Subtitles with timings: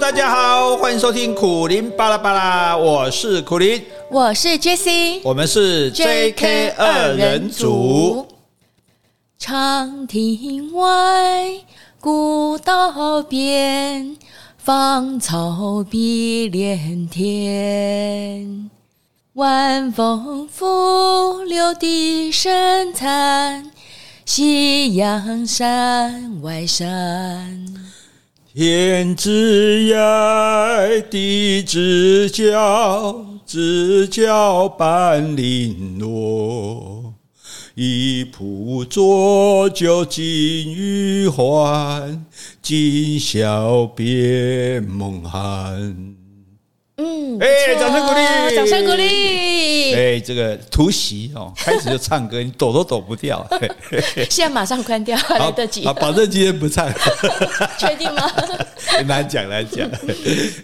[0.00, 8.26] 大家好，欢迎收听苦林巴拉巴拉，我是苦林，我是 Jessie，我们是 JK 二人组。
[9.38, 11.52] 长亭外，
[12.00, 14.16] 古道边，
[14.56, 18.70] 芳草碧连天。
[19.34, 23.70] 晚风拂柳笛声残，
[24.24, 27.89] 夕阳山外山。
[28.52, 37.14] 天之涯，地之角，知交半零落。
[37.76, 42.26] 一壶浊酒尽余欢，
[42.60, 46.19] 今宵别梦寒。
[47.02, 49.94] 嗯，哎、欸，掌声鼓励，掌声鼓励。
[49.94, 53.46] 哎、欸，这个突袭哦，开始就唱歌，你躲都躲不掉。
[54.28, 55.82] 现在马上关掉，还来得及。
[55.86, 56.92] 好，保证今天不唱。
[57.80, 58.30] 确定吗？
[59.06, 59.88] 难讲，难讲。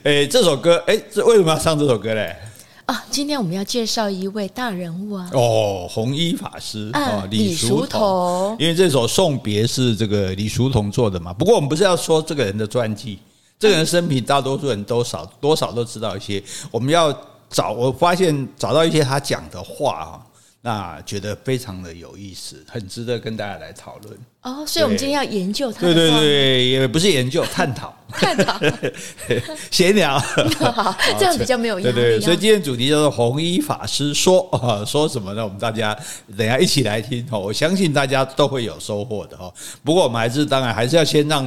[0.02, 2.36] 哎、欸，这首歌，哎、欸，这为什么要唱这首歌嘞？
[2.84, 5.30] 啊，今天我们要介绍一位大人物啊。
[5.32, 8.54] 哦，弘一法师啊，李叔同。
[8.60, 11.32] 因为这首送别是这个李叔同做的嘛。
[11.32, 13.18] 不过我们不是要说这个人的传记。
[13.58, 16.42] 这个人生平，大多数人都少多少都知道一些。
[16.70, 17.12] 我们要
[17.48, 20.26] 找，我发现找到一些他讲的话啊，
[20.60, 24.18] 那觉得非常的有意思，很值得跟大家来讨论。
[24.42, 25.80] 哦，所以我们今天要研究他。
[25.80, 27.92] 对对对，也不是研究，探讨。
[28.08, 28.58] 探讨，
[29.70, 30.16] 闲聊，
[30.72, 31.92] 好，这样比较没有压力。
[31.92, 34.48] 对对，所以今天主题叫做红衣法师说，
[34.86, 35.42] 说什么呢？
[35.42, 35.94] 我们大家
[36.38, 37.40] 等下一起来听哦。
[37.40, 39.52] 我相信大家都会有收获的哦。
[39.82, 41.44] 不过我们还是当然还是要先让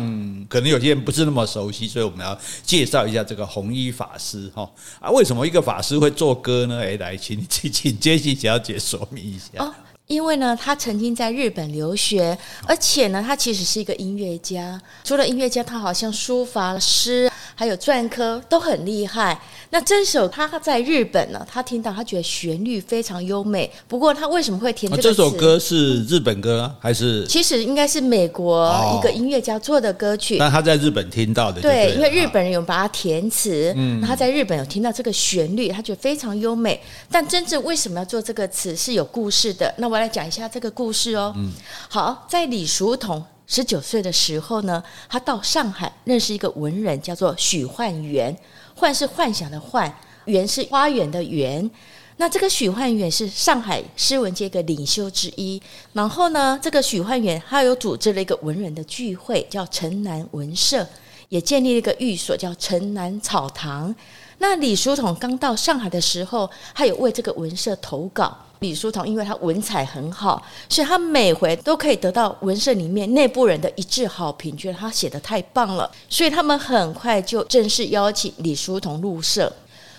[0.50, 5.10] 可能有些人不是那么熟悉，所以我们要介绍一下这个红衣法师哈啊。
[5.10, 6.82] 为什么一个法师会做歌呢？
[6.84, 9.74] 哎，来，请请请，Jessie 小姐说明一下。
[10.10, 14.82] 因为呢，他曾经在日本留学，而且呢，他其实是一个音乐家。
[15.04, 19.40] 除了音乐家，他好像书法、诗还有篆刻都很厉害。
[19.70, 23.70] 那这首他在日本呢，他听到他觉得旋律非常优美。
[23.88, 25.10] 不过他为什么会填这个词？
[25.10, 27.28] 这首歌是日本歌还是？
[27.28, 30.38] 其实应该是美国一个音乐家做的歌曲。
[30.38, 31.62] 那他在日本听到的？
[31.62, 33.72] 对，因为日本人有把它填词。
[33.76, 36.82] 嗯，他在日本有听到这个旋律，他觉得非常优美。
[37.12, 39.72] 但真正为什么要做这个词是有故事的。
[39.78, 40.00] 那我。
[40.00, 41.34] 来讲一下这个故事哦。
[41.36, 41.52] 嗯，
[41.90, 48.34] 好，在李叔同十九岁的时候呢，他到上海认识一个文人，叫做许幻园。
[48.76, 49.92] 幻是幻想的幻，
[50.26, 51.70] 园是花园的园。
[52.18, 55.60] 那这个许幻园是上海诗文界一个领袖之一。
[55.94, 60.88] 然后呢，这个许幻园他有组织了一个文人的聚会，叫城南文社，
[61.30, 63.94] 也建立了一个寓所，叫城南草堂。
[64.38, 68.38] 那李叔同刚到上海的时候，他有为这个文社投稿。
[68.60, 79.52] 李叔同因为他文采很好，所以他每回都可以得到文社里面内部人的一致好评，觉得他写的太棒了，所以他们很快就正式邀请李叔同入社。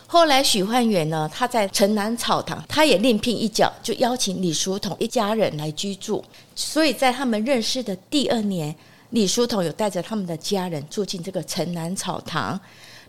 [0.07, 6.23] 后来许焕远呢，他在城南草堂，他也另聘一角，就邀请李叔同一家人来居住。
[6.55, 8.75] 所以在他们认识的第二年，
[9.11, 12.61] 李叔同有带着他们的家人住进这个城南草堂。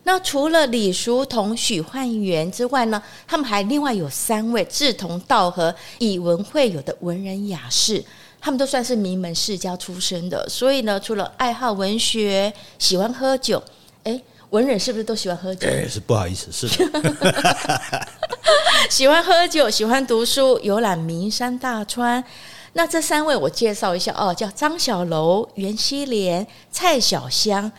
[0.04, 8.04] 那除了李叔同、许焕元之外呢，他们还另外有三位志同道合、以文会友的文人雅士，
[8.40, 10.48] 他们都算是名门世家出身的。
[10.48, 13.62] 所以呢，除了爱好文学、喜欢喝酒，
[14.02, 14.20] 哎，
[14.50, 15.68] 文人是不是都喜欢喝酒？
[15.68, 17.12] 哎，是不好意思，是的。
[18.90, 22.22] 喜欢喝酒，喜欢读书，游览名山大川。
[22.74, 27.70] 那这三位我介绍一下哦，叫张小楼、袁希濂、蔡小香。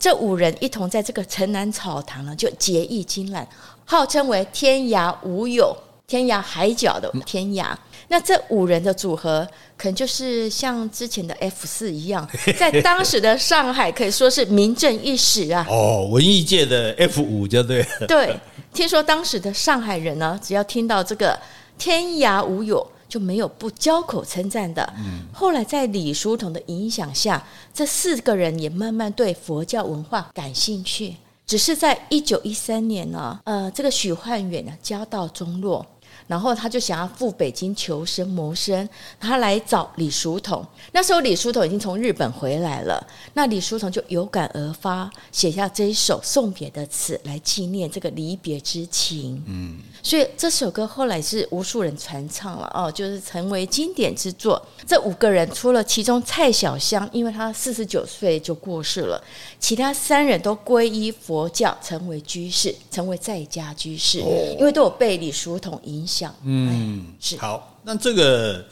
[0.00, 3.46] 这五人一同在这个城南草堂呢，就结义金兰，
[3.84, 7.66] 号称为天涯无友，天涯海角的天涯。
[8.08, 9.46] 那这五人的组合，
[9.76, 12.28] 可能就是像之前的 F 四一样，
[12.58, 15.64] 在当时的上海可以说是名震一时啊。
[15.70, 18.06] 哦，文艺界的 F 五就对了。
[18.08, 18.34] 对，
[18.72, 21.38] 听说当时的上海人呢，只要听到这个
[21.78, 22.84] 天涯无友。
[23.10, 24.90] 就没有不交口称赞的。
[25.32, 31.16] 后来在李叔同的影响下，这四个人也慢慢对佛教文化感兴趣。
[31.44, 35.84] 只是在一九一三年呢，呃，这个许焕远呢家道中落。
[36.30, 38.88] 然后他就想要赴北京求生谋生，
[39.18, 40.64] 他来找李叔同。
[40.92, 43.04] 那时候李叔同已经从日本回来了，
[43.34, 49.42] 那李叔同就有感而发，写下这一首送别的词来纪念这个离别之情。
[49.46, 54.64] 嗯，所以这首歌后来是无数人传唱了哦，就是成为经典之作。
[54.86, 59.20] 这五个人除了其中蔡小香，因为他四十九岁就过世了，
[59.58, 64.20] 其他三人都皈依佛教，成为居士，成为在家居士，
[64.56, 66.19] 因为都有被李叔同影响。
[66.44, 67.78] 嗯，是好。
[67.82, 68.64] 那这个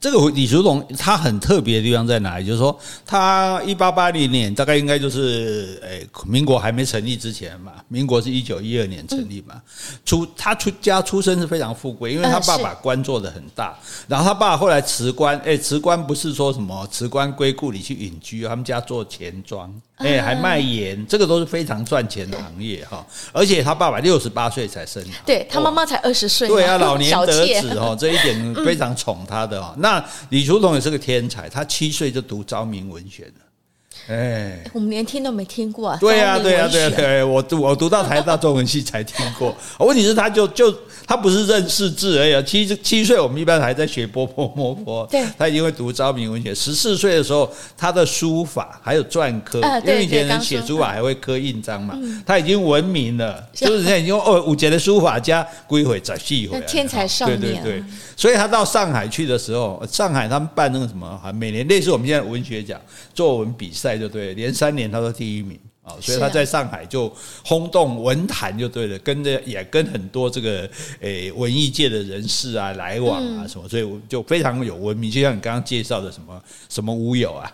[0.00, 2.46] 这个李叔同他很特别的地方在哪里？
[2.46, 2.76] 就是说，
[3.06, 7.72] 他一八八零年大概应该就是诶，民国还没成立之前嘛。
[7.88, 9.60] 民国是一九一二年成立嘛。
[10.04, 13.78] 出他出家出身是非常富贵，因为他爸爸官做的很大。
[14.08, 19.72] 然后他爸爸后来辞官，诶，辞官不是说什么辞官归故里去隐居，他们家做钱庄，
[20.02, 23.06] 诶，还卖盐，这个都是非常赚钱的行业哈。
[23.32, 29.72] 而且他爸爸六十八岁才生他，对他妈妈才二十岁，对啊，老年得子哦，这一点非常宠他的哦。
[29.78, 33.51] 那那李叔同也是个天才，他七岁就读昭明文学了。
[34.08, 35.98] 哎，我们连听都没听过啊！
[36.00, 39.56] 对呀，对呀，对呀，对，我读我读到台大中文系才听过。
[39.78, 40.74] 问题是，他就就
[41.06, 42.44] 他不是认识字而已。
[42.44, 45.06] 七七岁，我们一般还在学波波摸波。
[45.06, 46.52] 对，他已经会读昭明文学。
[46.52, 51.96] 十四岁的时候，他的书法还有篆刻，因为以前人写书法还会刻印章嘛。
[52.26, 57.40] 他已经闻名了， 就是人家已经哦，五杰的书法家归回再续回来，天才少年。
[57.40, 57.84] 对对对，
[58.16, 62.80] 所以他到上海去的时候，上海他们办那个什么，每年类似我们现在文学奖
[63.14, 63.91] 作文比赛。
[63.96, 67.12] 就对，连三年他都第一名啊，所以他在上海就
[67.44, 70.68] 轰动文坛，就对了，跟着也跟很多这个
[71.00, 75.10] 诶文艺界的人士啊来往啊什么，所以就非常有文明。
[75.10, 77.50] 就像你刚刚介绍的什么什么舞友啊。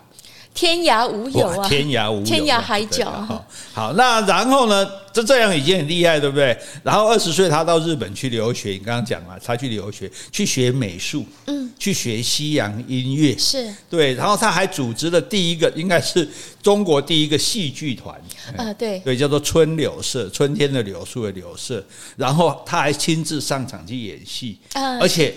[0.59, 3.09] 天涯无友啊，天涯无友，天涯海角。
[3.09, 4.91] 好，好，那然后呢？
[5.13, 6.57] 就这样已经很厉害，对不对？
[6.85, 14.15] 然后二十岁他到日本去留学，你刚刚讲了，他去留学去学美术，嗯，去学西洋音乐，是对。
[14.15, 16.29] 然后他还组织了第一个，应该是
[16.61, 18.21] 中国第一个戏剧团
[18.57, 21.85] 啊，对对，叫做春柳社，春天的柳树的柳社。
[22.17, 24.59] 然后他还亲自上场去演戏，
[25.01, 25.35] 而且。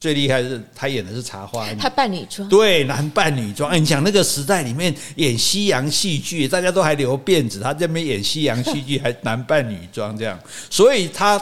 [0.00, 3.70] 最厉害的是他演的是茶花女，他扮女装，对，男扮女装。
[3.70, 10.38] 哎你讲那个时代里面演西洋戏剧，大家都还留辫子，他这边演西洋戏剧还男扮女装这样，
[10.70, 11.40] 所以他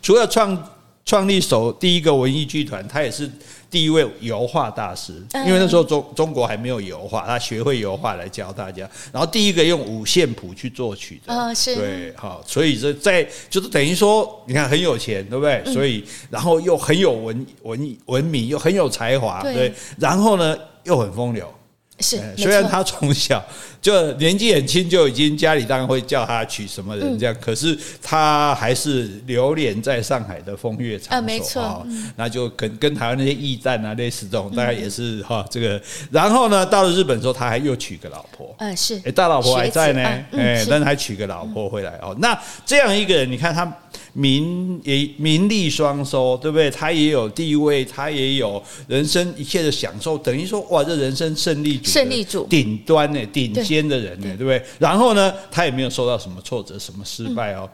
[0.00, 0.70] 除了创
[1.04, 3.30] 创立首第一个文艺剧团，他也是。
[3.70, 5.12] 第一位油画大师，
[5.46, 8.88] 因为那时候中中国还没有油画，他学会油画来教大家。
[9.12, 15.62] 然后第一个用五线谱去作曲的，哦，是，对，好，所以这在就是等于说，你看很有钱，对不对？
[15.72, 21.52] 所以然后又很有文文文明，又很有才华，对，然后呢又很风流。
[22.00, 23.44] 是，虽然他从小
[23.80, 31.86] 就年纪很轻，就已经家里当然会叫他娶什么人这样，可是他还是流连在上海的风月场所啊，没错，
[32.16, 35.80] 那就跟跟台湾那些驿站啊类似这种，大概也是哈这个。
[36.10, 40.02] 然后呢，到了日本之后，他还又娶个老婆，嗯，是，哎，大老婆还在呢，
[40.32, 42.16] 哎，但是还娶个老婆回来哦。
[42.18, 43.72] 那这样一个人，你看他。
[44.14, 46.68] 名也名利双收，对不对？
[46.70, 54.62] 他也有地位，他也有人生一切的享受，等于说，哇，这人生胜利组，胜利组顶端呢，顶尖的人呢，对不对？
[54.78, 57.68] 然后呢，他也没有受到什么挫折，什么失败哦。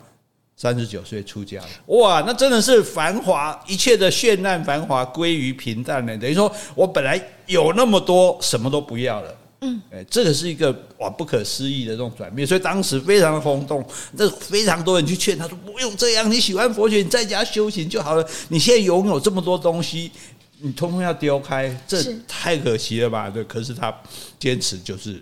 [0.56, 6.16] 三十九岁出家了，哇，那真的是繁华，一切的绚烂繁华归于平淡呢。
[6.16, 9.36] 等于说我本来有那么多，什么都不要了。
[9.62, 18.24] 嗯，哎，这个是一个哇不可思议的这种转变，所以当时非常的轰动，那非常多人去劝他说不用这样，你喜欢佛学，你在家修行就好了。
[18.48, 20.12] 你现在拥有这么多东西，
[20.60, 23.28] 你通通要丢开，这太可惜了吧？
[23.28, 23.92] 对，可是他
[24.38, 25.20] 坚持就是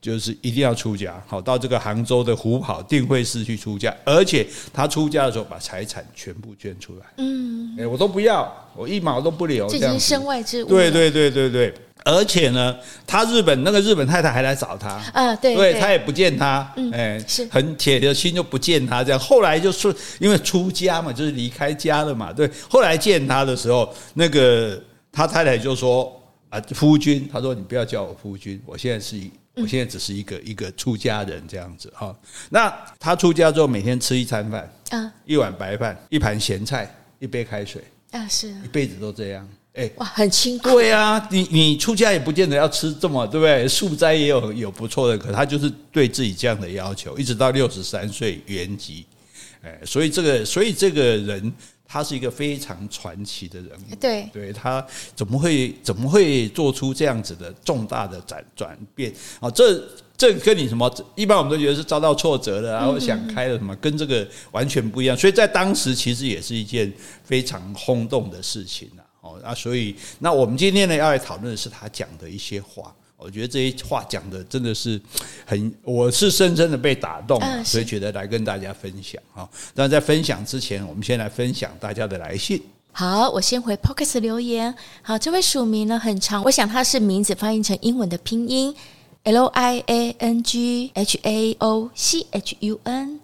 [0.00, 7.06] 就是一定要出家，好到这个杭州的虎跑定慧寺去出家，而且他出家的时候把财产全部捐出来。
[7.16, 10.68] 嗯，哎，我都不要，我一毛都不留，这已经身外之物。
[10.68, 11.74] 对对对对对。
[12.04, 12.74] 而且呢，
[13.06, 19.18] 他日本那个日本太太还来找他啊，对，对他也不见他，哎，是很铁的心就不见他这样。
[19.18, 22.48] 后来就是因为出家嘛，就是离开家了嘛，对。
[22.70, 24.80] 后来见他的时候，那个
[25.12, 26.10] 他太太就说
[26.48, 32.16] 啊，夫君，他说你不要叫我夫君，我现在是一，我现在只是一个一个出家人这样子哈。
[32.50, 39.48] 那他出家之后，每天吃一餐饭啊，一碗白饭，一盘咸菜，一杯开水啊，是一辈子都这样。
[39.74, 40.70] 哎，哇，很清苦。
[40.70, 43.68] 对啊，你你出家也不见得要吃这么，对不对？
[43.68, 49.04] 素斋也有有不错的，可他就是对自己这样的要求，一直到六十三岁圆寂。
[49.62, 51.52] 哎，所以这个，所以这个人
[51.88, 53.94] 他是一个非常传奇的人物。
[53.98, 59.10] 对，对他怎么会怎么会做出这样子的重大的转转变？
[59.40, 59.82] 啊，这
[60.16, 60.92] 这跟你什么？
[61.16, 65.16] 一般我们都觉得是遭到挫折了，然后想开了什么，跟这个完全不一样。
[65.16, 66.92] 所以在当时其实也是一件
[67.24, 69.02] 非常轰动的事情啊。
[69.20, 72.94] 哦，那所以，那我们今天呢要来讨论的是他讲的一些话。
[73.20, 75.00] 我觉得这些话讲的真的是
[75.44, 79.48] 很，我是深深的被打动，所以觉得来跟大家分享哈。
[79.74, 82.62] 那在分享之前，我们先来分享大家的来信。
[82.92, 84.72] 好，我先回 p o c k e t 留言。
[85.02, 88.72] 好，这位署名呢很长，我想他是名字翻译成英文的拼音
[89.24, 93.18] L I A N G H A O C H U N。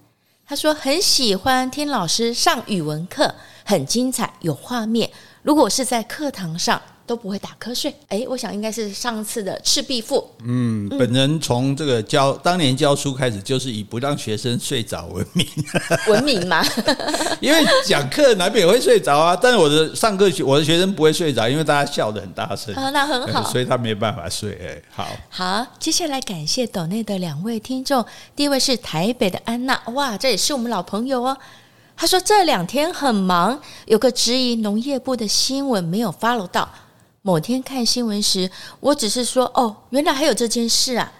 [0.45, 3.33] 他说很喜欢听老师上语文课，
[3.65, 5.09] 很精彩，有画面。
[5.43, 7.95] 如果是在课堂上，都不会打瞌睡。
[8.09, 10.17] 哎，我想应该是上次的《赤壁赋》。
[10.45, 15.47] 嗯，本人从这个教当年教书开始，就是以不让学生睡着闻名。
[16.09, 16.65] 闻名吗？
[17.41, 22.75] 因为讲课难免会睡着啊，但是我的上课学我的学生不会睡着，因为大家笑得很大声。
[22.75, 24.53] 啊，那很好，所以他没办法睡。
[24.63, 31.37] 哎，好，好，接下来感谢岛内的两位听众，第一位是台北的安娜，哇，这也是我们老朋友哦。
[31.97, 36.69] 他说这两天很忙，有个质疑农业部的新闻没有 follow 到。
[37.27, 38.51] 某天看新闻时，
[38.81, 41.11] 我只是说：“哦，原来还有这件事啊！”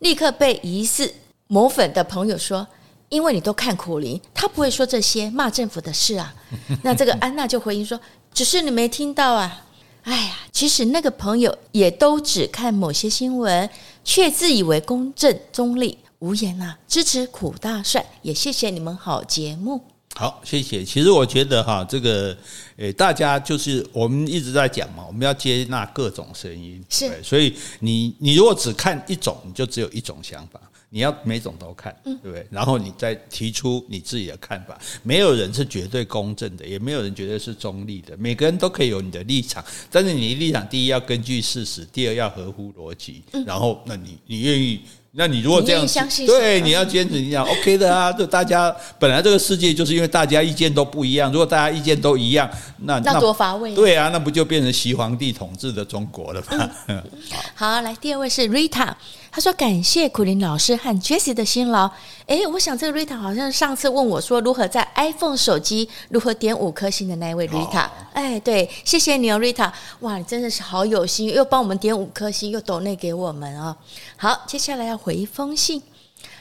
[0.00, 1.14] 立刻被疑似
[1.46, 2.66] 某粉的朋友说
[3.08, 6.34] ：“因为你都看苦林，他不会说这些骂政府的事啊。
[6.82, 8.00] ”那这个安娜就回应说
[8.34, 9.64] ：“只是你没听到啊。”
[10.02, 13.70] 哎呀，其实那个朋友也都只看某些新闻，
[14.02, 16.76] 却自以为公正中立，无言啊！
[16.88, 19.80] 支持苦大帅，也谢谢你们好节目。
[20.16, 20.84] 好，谢谢。
[20.84, 22.36] 其实我觉得哈，这个
[22.76, 27.10] 诶，大家就是我们一直在讲嘛，我们要接纳各种声音，是。
[27.22, 30.60] 所以你你如果只看一种，你就只有一种想法。
[30.90, 32.46] 你要每种都看，对不对？
[32.48, 34.78] 然后你再提出你自己的看法。
[35.02, 38.16] 没有人是绝对公正的，也没有人绝对是中立的。
[38.16, 43.24] 每个人都可以有你的立场，但是你的立场第一要根据事实，第二要合乎逻辑。
[43.44, 44.82] 然后，那你你愿意？
[45.16, 48.12] 那你如果这样相信，对，你要坚持你讲 OK 的啊。
[48.12, 53.72] 就大家本来这个世界就是因为大家意见都不一样，如果大家意见都一样，那那多乏味。
[53.76, 56.68] 对啊，那不就变成西皇帝统治的中国了吗？
[56.88, 57.00] 嗯、
[57.54, 58.92] 好，来第二位是 Rita，
[59.34, 61.90] 他说感谢苦林老师和 Jessie 的辛劳。
[62.26, 67.88] 诶，我想这个 Rita 好像上次问我说如何在 iPhone 手机如何点五颗星的那一位 Rita。
[68.12, 69.72] 哎，对，谢谢你哦，Rita。
[70.00, 73.76] 哇，你真的是好有心，又帮我们点五颗星，又抖内给我们啊、哦。
[74.16, 74.94] 好，接下来要。
[74.96, 75.82] 回一封信，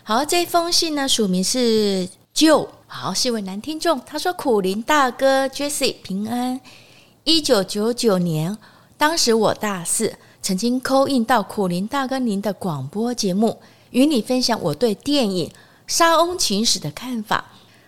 [0.03, 3.99] 好，这封信呢，署名是 Joe，好，是一位男听众。
[4.05, 6.61] 他说：“苦林大哥，Jessie 平安。
[7.23, 8.55] 一九九九年，
[8.97, 13.57] 当时我大四，曾经扣印到苦苓大哥您的广播节目，
[13.91, 15.47] 与你分享我对电影
[15.87, 17.45] 《莎翁情史》的看法，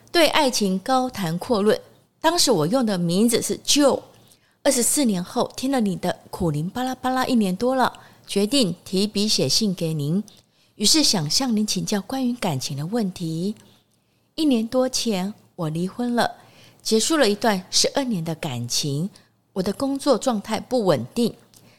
[0.09, 1.77] 对爱情高谈阔论。
[2.21, 4.01] 当时我用的名字是 Joe。
[4.63, 7.91] 二十四年后，听了你的苦苓巴拉巴拉一年多了，
[8.25, 10.23] 决定提笔写信给您。”
[10.75, 13.53] 于是想向您请教关于感情的问题。
[14.35, 16.31] 一年多前，我离婚了，
[16.81, 19.09] 结束了一段十二年的感情。
[19.51, 21.33] 我的工作状态不稳定，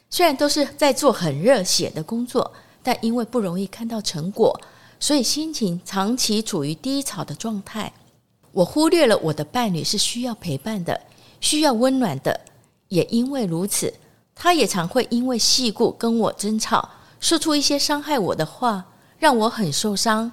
[0.09, 4.59] 虽然都是在做很热血的工作，但因为不容易看到成果，
[4.99, 7.91] 所以心情长期处于低潮的状态。
[8.51, 10.99] 我忽略了我的伴侣是需要陪伴的，
[11.39, 12.39] 需要温暖的。
[12.87, 13.93] 也因为如此，
[14.33, 16.89] 他也常会因为细故跟我争吵。
[17.19, 18.85] 说出一些伤害我的话，
[19.19, 20.31] 让我很受伤。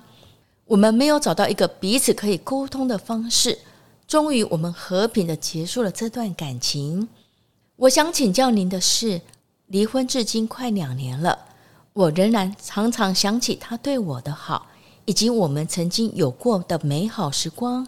[0.66, 3.58] 我们没有找到一个彼此可以沟通的方式，
[4.06, 7.08] 终于我们和平的结束了这段感情。
[7.76, 9.20] 我想请教您的是，
[9.68, 11.38] 离婚至今快两年了，
[11.94, 14.66] 我仍然常常想起他对我的好，
[15.06, 17.86] 以及我们曾经有过的美好时光。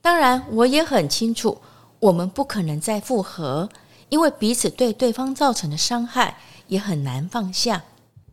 [0.00, 1.58] 当然，我也很清楚，
[1.98, 3.68] 我们不可能再复合，
[4.08, 6.38] 因为彼此对对方造成的伤害
[6.68, 7.82] 也很难放下。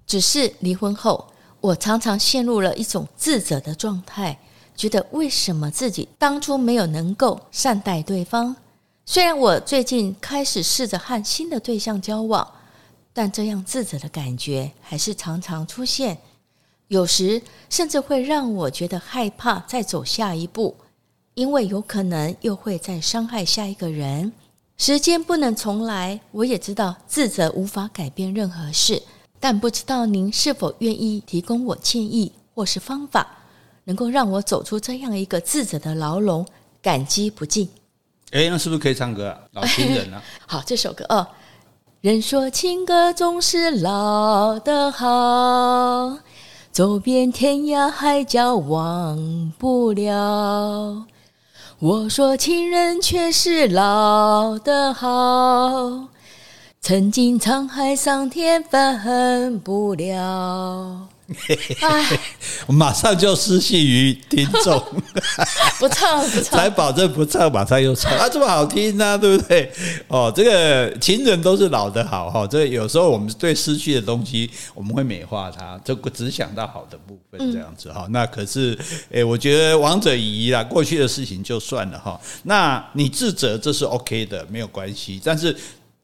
[0.06, 1.28] 只是离婚后，
[1.60, 4.40] 我常常陷入了一种自责的状态，
[4.76, 8.56] 觉得为什么自己当初没有能够善待对方？
[9.06, 12.48] 虽然我最近开始试着和新的对象交往，
[13.18, 16.20] 但这样自责的感觉还是常常出现，
[16.88, 20.78] 有时甚至会让我觉得害怕再走下一步，
[21.34, 24.32] 因为有可能又会再伤害下一个人。
[24.78, 29.02] 时间不能重来，我也知道自责无法改变任何事。
[29.40, 33.28] 但不知道您是否愿意提供我建议或是方法，
[33.86, 36.46] 能够让我走出这样一个自责的牢笼，
[36.84, 37.68] 感激不尽。
[38.30, 39.40] 哎，那是不是可以唱歌啊？
[39.54, 40.22] 老情人啊！
[40.46, 41.28] 好，这首歌哦。
[42.02, 46.20] 人说情歌总是老的好，
[46.72, 51.06] 走遍天涯海角忘不了。
[51.80, 56.10] 我说情人却是老的好。
[56.80, 61.08] 曾经沧海桑田分不了，
[62.68, 64.80] 我 马上就失信于听众，
[65.78, 69.70] 不唱不唱，才保证不唱，马上又唱啊，这么好听呢、啊，对不对？
[70.08, 78.08] 哦，这个情人都是老的好哈，这个有时候我们对失去的东西，我们会美化它，就只想到好的部分这样子哈。
[78.12, 78.78] 那可是，
[79.12, 82.18] 诶，我觉得王者已矣啦，过去的事情就算了哈。
[82.44, 85.54] 那你自责这是 OK 的，没有关系，但是。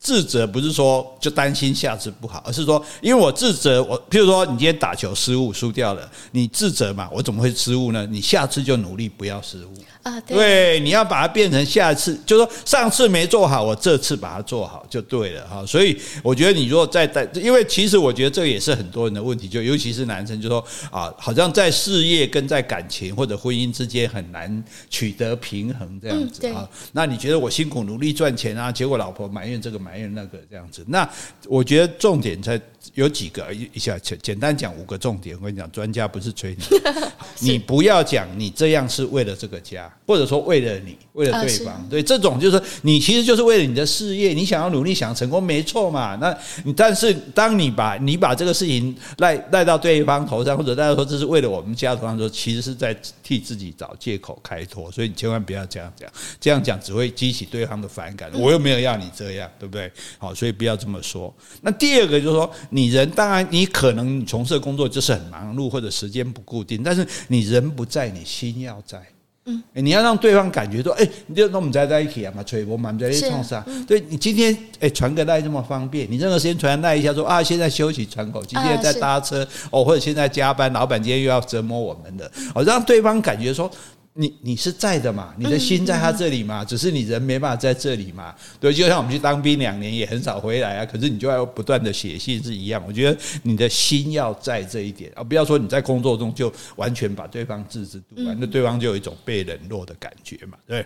[0.04, 8.06] 自责不是说就担心下次不好，而是说，因为我自责，我譬如说你今天打球失误输掉了，你自责嘛，我怎么会失误呢？
[8.06, 15.66] 你下次就努力不要失误啊，对，对，你要把它变成下次，就说上次没做好，我这次把它做好就对了哈。
[15.66, 26.68] 所以我觉得你如果再带，因为其实我觉得这也是很多人的问题，就尤其是男生，就说啊，好像在事业跟在感情或者婚姻之间很难取得平衡这样子啊。
[26.92, 31.08] 那你觉得我辛苦努力赚钱啊，结果老婆埋怨这个埋怨那个这样子，那
[31.48, 32.60] 我觉得重点在
[32.94, 35.36] 有几个，一下简简单讲五个重点。
[35.38, 36.80] 我跟你讲，专家不是吹牛，
[37.40, 41.88] 你不要讲你这样是为了这个家，或者说为了你，为了对方。
[41.90, 46.16] 对，这种就是你其实就是为了你的事业，你想要努力，想要成功，没错嘛。
[46.18, 54.92] 那你但是当你把你把这个事情赖赖到对方头上，或者大家说这是为了我们家头上说，其实是在替自己找借口开脱。
[54.92, 58.32] 所以你千万不要这样讲，这样讲只会激起对方的反感。
[58.34, 59.92] 我又没有要你这样，对不对？
[60.18, 61.34] 好，所以不要这么说。
[61.62, 69.00] 那第二个就是说，你人当然你可能你从事的工作就是很忙碌或者时间不固定，但是你人不在，你心要在。
[69.46, 73.66] 嗯，你要让对方感觉说，哎，你就那我们在在一起啊嘛，吹我们在一起创啥？
[73.88, 83.70] 对你今天哎传个赖这么方便，你任何时间传赖一下说啊，现在休息喘口气，今天在搭车哦，或者现在加班，老板今天又要折磨我们的，哦，让对方感觉说。
[84.16, 85.34] 你你是在的嘛？
[85.38, 86.64] 你的心在他这里嘛？
[86.64, 88.34] 只是你人没办法在这里嘛？
[88.60, 92.84] 对，就像我们去当兵两年也很少回来啊，可是你就要不断的写信是一样。
[92.88, 100.58] 我觉得你的心要在这一点啊，不要说你在工作中就完全把对方置之度外，那对方就有一种被冷落的感觉嘛。
[100.68, 100.86] 对。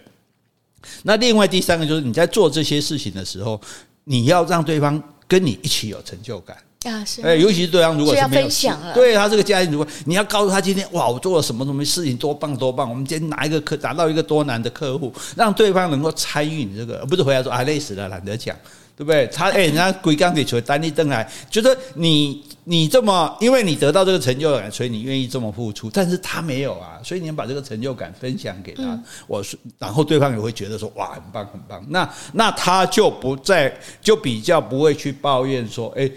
[1.03, 3.59] 那另外第三个就是你在做这些事情的时候，
[4.05, 6.55] 你要让对方跟你一起有成就感。
[6.83, 18.55] 啊，是，哎，尤其是对方如果是没有分享了，对他这个家庭，如果你要告诉他今天哇，我做了什么什么事情多棒多棒，我们今天拿一个客拿到一个多难的客户，让对方能够参与你这个，而不是回来说啊累死了懒得讲，
[18.95, 19.25] 对不对？
[19.27, 36.09] 他哎，人家鬼刚给出单立登来，觉得你你这么，因为你得到这个成就感，所以你愿意这么付出，但是他没有啊，所以你要把这个成就感分享给他，嗯、我说，然后对方也会觉得说哇，很棒很棒，那那他就不再就比较不会去抱怨说哎。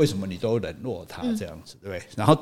[0.00, 2.02] 为什么你都冷落他这样子，对不对？
[2.16, 2.34] 然后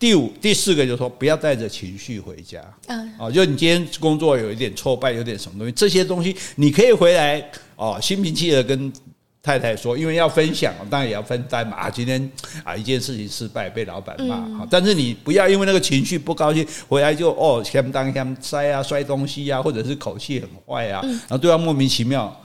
[0.00, 2.60] 第五、第四个就是说，不要带着情绪回家。
[2.88, 7.40] 嗯哦，就你今天工作有一点挫败，有点什么东西，这些东西你可以回来
[7.76, 8.92] 哦，心平气和跟
[9.40, 11.88] 太太说，因为要分享，当然也要分担嘛。
[11.88, 12.28] 今天
[12.64, 22.36] 啊，一件事情失败被老板骂，但是你不要因为那个情绪不高兴，回来就哦，嫌东嫌西啊，摔东西啊，或者是口气很坏啊，然后对方莫名其妙。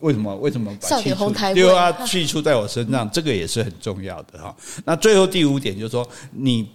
[0.00, 0.36] 为什么？
[0.36, 1.30] 为什么把气出？
[1.54, 4.54] 丢啊， 气出在我身上，这个也是很重要的哈。
[4.84, 6.68] 那最后第五点就是说，你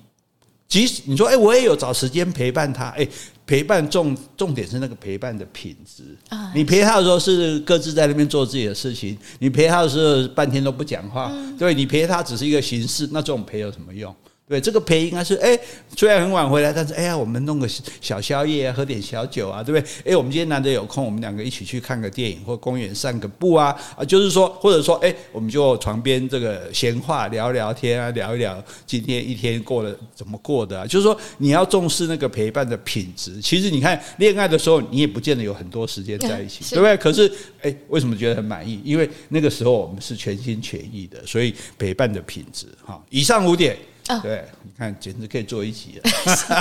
[0.68, 3.08] 即使你说，哎，我也有找时间陪伴他，哎，
[3.46, 6.52] 陪伴重重点是那个陪伴的品质啊。
[6.56, 14.16] 你陪他的时候是各自在那边做自己的事情，你陪他的时候半天都不讲话，对，你陪他只是一个形式，那这种陪有什么用？
[14.52, 15.58] 对，这个陪应该是哎，
[15.96, 17.66] 虽然很晚回来，但是哎呀，我们弄个
[18.02, 20.12] 小宵夜啊，喝点小酒啊，对不对？
[20.12, 33.40] 哎，我们今天难得有空，我们两个一起去看个电影或公园散个步啊啊，就是说，或者说，哎，我们就床边这个闲话聊聊天啊，聊一聊今天一天过得怎么过的啊，就是说，你要重视那个陪伴的品质。
[33.40, 36.98] 其实你看，恋爱的时候，你也不见得有很多时间在一起， 对不对？
[36.98, 38.82] 可是，哎，为什么觉得很满意？
[38.84, 43.02] 因为那个时候我们是全心全意的，所以陪伴的品质哈。
[43.10, 43.78] 以上五点。
[44.22, 46.12] 对，你看，简直可以做一集了。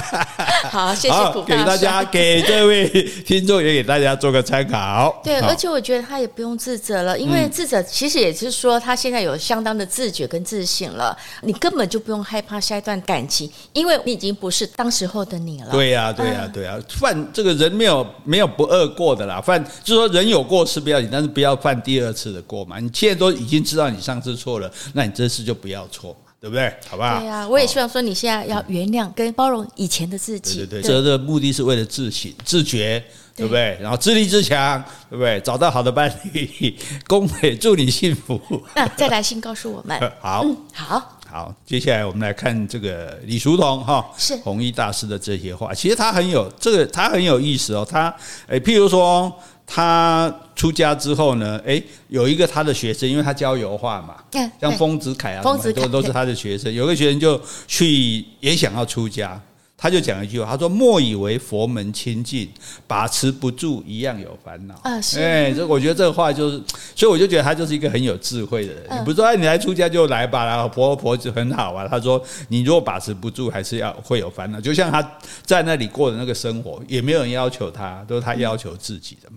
[0.71, 1.43] 好，谢谢古。
[1.43, 2.89] 给大家，给这位
[3.27, 5.21] 听众也给大家做个参考。
[5.25, 11.17] 对，而且我觉得他也不用自责了，因为自责其实也是说他现在有相当的自觉跟自信了。
[11.43, 15.69] 你根本就不用害怕下一段感情，因为你已经不是当时候的你了。
[15.73, 16.79] 对呀，对呀，对呀。
[16.89, 22.79] 犯这个人没有没有不二过的啦，犯就是说人有过失不要紧，但是不要犯第二次的过嘛。
[22.79, 26.17] 你现在都已经知道你上次错了，那你这次就不要错。
[26.41, 26.73] 对不对？
[26.89, 27.19] 好不好？
[27.19, 30.61] 对呀、啊，我也希望说你现在要原谅跟包容以前的自己。
[30.61, 33.05] 对对对，这的目的是为了自省、自觉，
[33.37, 33.77] 对不对？
[33.79, 35.39] 然后自立自强，对不对？
[35.41, 36.75] 找到好的伴侣，
[37.07, 38.41] 恭喜祝你幸福。
[38.75, 40.01] 那再来信告诉我们。
[40.23, 41.55] 好，嗯、好，好。
[41.67, 47.87] 接下来我们来看这个李叔同哈，是弘一大师的这些话，其实他很有这个，他很有意思哦。
[47.89, 48.15] 他
[48.47, 49.31] 诶，譬如说。
[49.73, 54.17] 他出家之后呢，诶，有一个他的学生，因为他教油画嘛，
[54.61, 56.75] 像丰子恺啊，很多都是他的学生。
[56.75, 59.41] 有个学生就去也想要出家，
[59.79, 62.51] 他就讲一句话，他说：“莫以为佛门清净，
[62.89, 65.21] 把持不住一样有烦恼。”啊，是。
[65.21, 66.61] 哎，这我觉得这个话就是，
[66.97, 68.83] 所以我就觉得他就是一个很有智慧的人。
[68.91, 71.87] 你不是说哎，你来出家就来吧，然后婆婆就很好啊。
[71.89, 75.01] 他说：“你如果把持不住，还是要会有烦恼。”就像他
[75.47, 79.37] 在那里过的那个生活，也没有人要求他，都是他要求自己的嘛。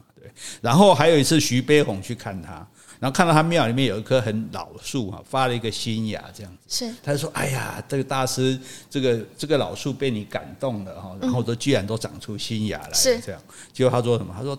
[0.62, 2.66] 然后还有一次，徐悲鸿去看他，
[3.00, 6.86] 然后看到他庙里面有一棵很老树哈，发了一个新芽这样子。
[6.86, 13.42] 是，他就说：“哎呀，这个大师，这个这个老树被你感动了哈，然后都居然都长出新芽来了，是这样。
[13.72, 14.34] 结果他说什么？
[14.38, 14.58] 他说。”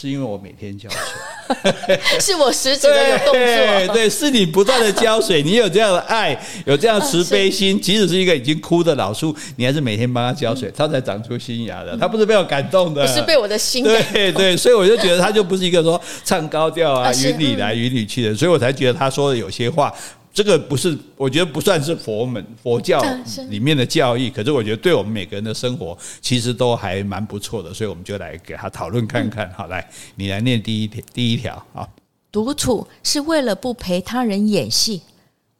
[0.00, 11.96] 是因为我每天浇水， 是我实质的有动作，对，对，是你不断的浇水，你有这样的爱， 有这样慈悲心，即使是一个已经枯的老树，你还是每天帮它浇水，它才长出新芽的。
[11.96, 19.92] 它不是被我感动的，不是被我的心对对，所以我就觉得他就不是一个说唱高调啊，云里来云里去的，所以我才觉得他说的有些话。
[20.32, 23.02] 这个不是，我觉得不算是佛门佛教
[23.48, 29.50] 里面的教义，可是我觉得对我们每个人的生活其实都还蛮不错的，所以我们就来给他讨论看看。
[29.52, 31.88] 好，来，你来念第一条，第一条啊。
[32.30, 35.02] 独处是为了不陪他人演戏，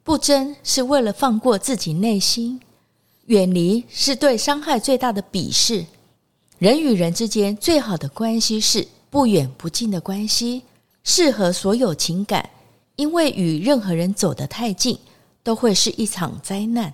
[0.03, 2.61] 不争是为了放过自己内心，
[3.25, 5.83] 远离是对伤害最大的鄙视。
[6.59, 10.61] 人与人之间最好的关系是不远不近的关系，
[11.03, 12.49] 适合所有情感。
[12.99, 14.99] 因为与任何人走得太近，
[15.41, 16.93] 都会是一场灾难。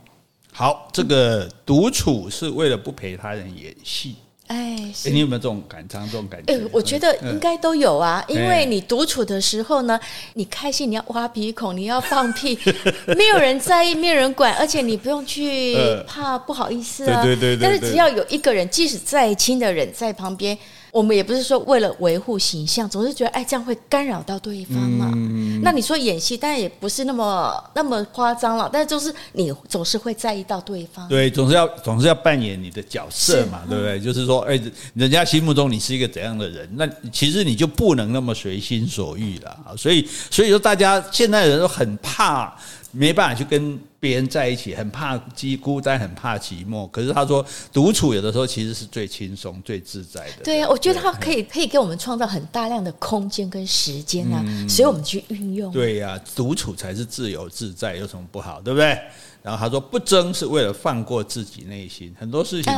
[0.52, 4.16] 好，这个独处是为了不陪他人演戏。
[4.46, 6.06] 哎，你有没有这种感伤？
[6.06, 6.54] 这种感觉？
[6.54, 8.24] 哎，我觉得应该都有啊。
[8.28, 10.00] 因为你独处的时候呢，
[10.36, 12.56] 你开心，你要挖鼻孔，你要放屁，
[13.18, 17.24] 没有人在意，没有人管，而且你不用去怕不好意思啊。
[17.24, 17.60] 对对对。
[17.60, 20.56] 但是只要有一个人，即使再亲的人在旁边。
[20.96, 25.12] 我们也不是说为了维护形象，总是觉得哎，这样会干扰到对方嘛。
[25.14, 31.06] 嗯、那你说演戏，当然也不是那么那么夸张了，但是就是你总是会在意到对方。
[31.10, 34.00] 对，总是要总是要扮演你的角色嘛，对不对？
[34.00, 34.58] 嗯、就是说，哎，
[34.94, 39.76] 人家心目中你是一个怎样的人，那其实你就不能那么随心所欲了。
[39.78, 42.56] 所以，所以说大家现在人都很怕。
[42.98, 45.26] 没办法去跟别人在一起，很怕孤
[45.60, 46.88] 孤单，很怕寂寞。
[46.92, 50.44] 可是他说，独处有的时候其实是最轻松、最自在的。
[50.44, 55.72] 对呀、啊，我觉得他可以可以给我们创造很大量的空间跟时间啊，嗯、所以我们去运用。
[55.72, 58.62] 对呀、啊，独处才是自由自在，有什么不好？
[58.62, 58.96] 对不对？
[59.42, 62.72] 然后他说，不争是为了放过自己内心，很多事情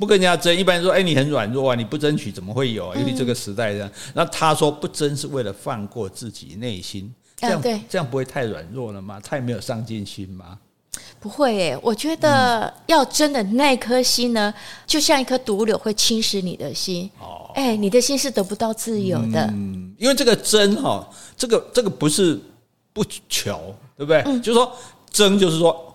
[0.00, 0.52] 不跟人家争。
[0.52, 2.98] 一般说，哎，你很软弱啊，你不争取怎么会有啊？
[2.98, 3.88] 因为这个时代这样。
[4.14, 7.14] 那他说，不争是为了放过自己内心。
[7.36, 9.18] 这样、这样不会太软弱了吗？
[9.18, 10.56] 太没有上进心吗？
[11.22, 14.52] 不会耶，我觉得要真的那颗心呢，
[14.84, 17.08] 就像一颗毒瘤，会侵蚀你的心。
[17.20, 19.40] 哦，哎，你的心是得不到自由的。
[19.52, 22.36] 嗯，因为这个争哈，这个这个不是
[22.92, 24.20] 不求，对不对？
[24.26, 24.72] 嗯，就是说
[25.12, 25.91] 争，就是说。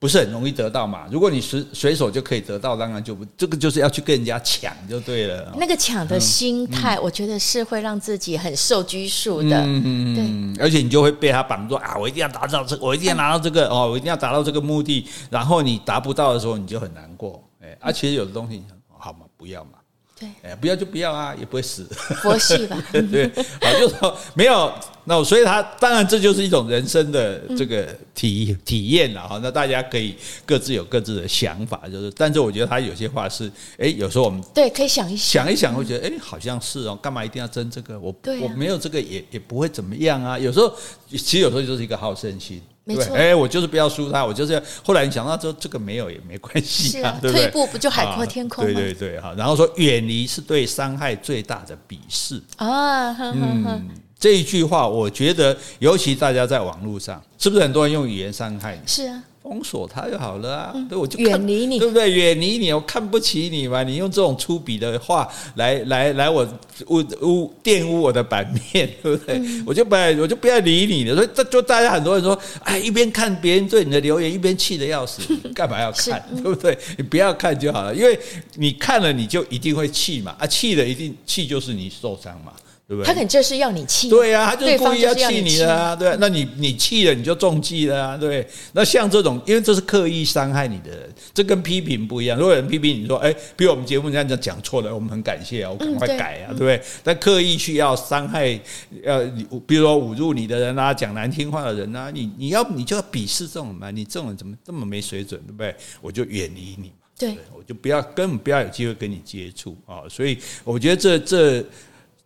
[0.00, 1.06] 不是很容易得到嘛？
[1.10, 5.52] 如果你随随手就可以得到，当然就不，这个就是要去跟人家抢就对了。
[5.58, 9.60] 那个抢的心态，我觉得是会让自己很受拘束的。
[9.66, 11.96] 嗯，对，而且你就会被他绑住啊！
[11.98, 15.04] 我一定要达到这个，我一定要拿到这个哦，我一定要达到这个目的。
[15.30, 17.42] 然后你达不到的时候，你就很难过。
[17.60, 18.62] 哎，啊，其实有的东西，
[18.96, 19.70] 好嘛，不要嘛。
[20.18, 21.84] 对，哎，不要就不要啊，也不会死。
[22.22, 22.76] 佛系吧。
[22.90, 24.72] 对 对，好，就说没有。
[25.04, 29.40] 那所以他当然这就是一种人生的这个体体验了哈。
[29.42, 37.98] 那大家可以各自有各自的想法，就是，但是我觉得他有些话是，哎，有时候我们对可以想一想，想一想会觉得，哎，好像是哦，干嘛一定要争这个？
[37.98, 40.38] 我我没有这个也也不会怎么样啊。
[40.38, 40.70] 有时候
[41.08, 42.60] 其实有时候就是一个好胜心。
[42.88, 44.62] 没错，哎，我就是不要输他，我就是要。
[44.82, 47.42] 后来你想到之后，这个没有也没关系啊，对不对？
[47.42, 48.72] 退一步不就海阔天空吗？
[48.72, 49.34] 对对对，哈。
[49.36, 58.80] 然后说远离是对伤害最大的鄙视啊，嗯，这一句话我觉得，尤其大家在网络上，是不是很多人用语言伤害你？
[58.86, 59.22] 是啊。
[59.48, 60.72] 封锁他就好了啊！
[60.74, 62.12] 嗯、对，我就远离你，对不对？
[62.12, 63.82] 远离你，我看不起你嘛！
[63.82, 66.46] 你用这种粗鄙的话来来来我，
[66.86, 69.38] 我污污玷污我的版面， 对不对？
[69.38, 71.14] 嗯、我就不要，我就不要理你了。
[71.14, 76.22] 所以这就大家很多人说，哎，一边看别人对你的留言，一边气得要死，你干嘛要看？
[76.30, 76.76] 嗯、对不对？
[76.98, 78.18] 你不要看就好了，因为
[78.56, 80.36] 你看了你就一定会气嘛！
[80.38, 82.52] 啊，气了一定气就是你受伤嘛。
[82.88, 83.06] 对不对？
[83.06, 88.48] 他可能就是要你气，对呀、啊，他就是故意要气你的啊，对，那你你气了，你就中计了啊，对。
[88.72, 92.38] 那像这种，因为这是刻意伤害你的人，这跟批评不一样。
[92.38, 96.82] 如果有人批评你说，哎，比如我们节目这样讲讲错了，我们很感谢啊，我赶快改啊，嗯、对，对不对？
[97.04, 98.58] 但刻意去要伤害，
[99.04, 99.22] 呃，
[99.66, 105.76] 比如说侮辱你的人啊，讲难听话的人啊，你你要你就要鄙视这种嘛，你这种人怎么这么没水准，对不对？
[106.00, 110.08] 我就远离你嘛，对，对，我就不要根本不要有机会跟你接触啊。
[110.08, 111.62] 所以我觉得这这。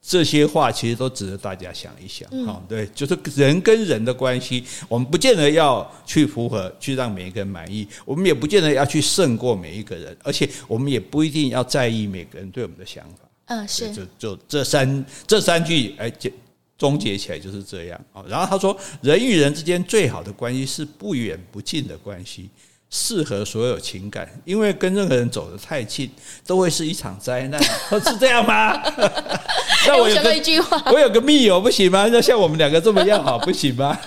[0.05, 13.29] 这些话其实都值得大家想一想，哈，对，就是人跟人的关系，我们不见得要去符合，去让每一个人满意，我们也不见得要去胜过每一个人，而且我们也不一定要在意每个人对我们的想法。
[13.47, 16.13] 嗯，是，就就这三这三句，哎，
[16.77, 18.25] 总结起来就是这样啊。
[18.29, 22.51] 然后他说，人与人之间最好的关系是不远不近的关系，
[22.95, 26.11] 适合所有情感，因为跟任何人走得太近，
[26.47, 27.59] 都会是一场灾难，
[28.05, 28.79] 是这样吗？
[29.89, 32.07] 那我有个一句话， 我有个密友不行吗？
[32.07, 33.99] 要像我们两个这么要好不行吗？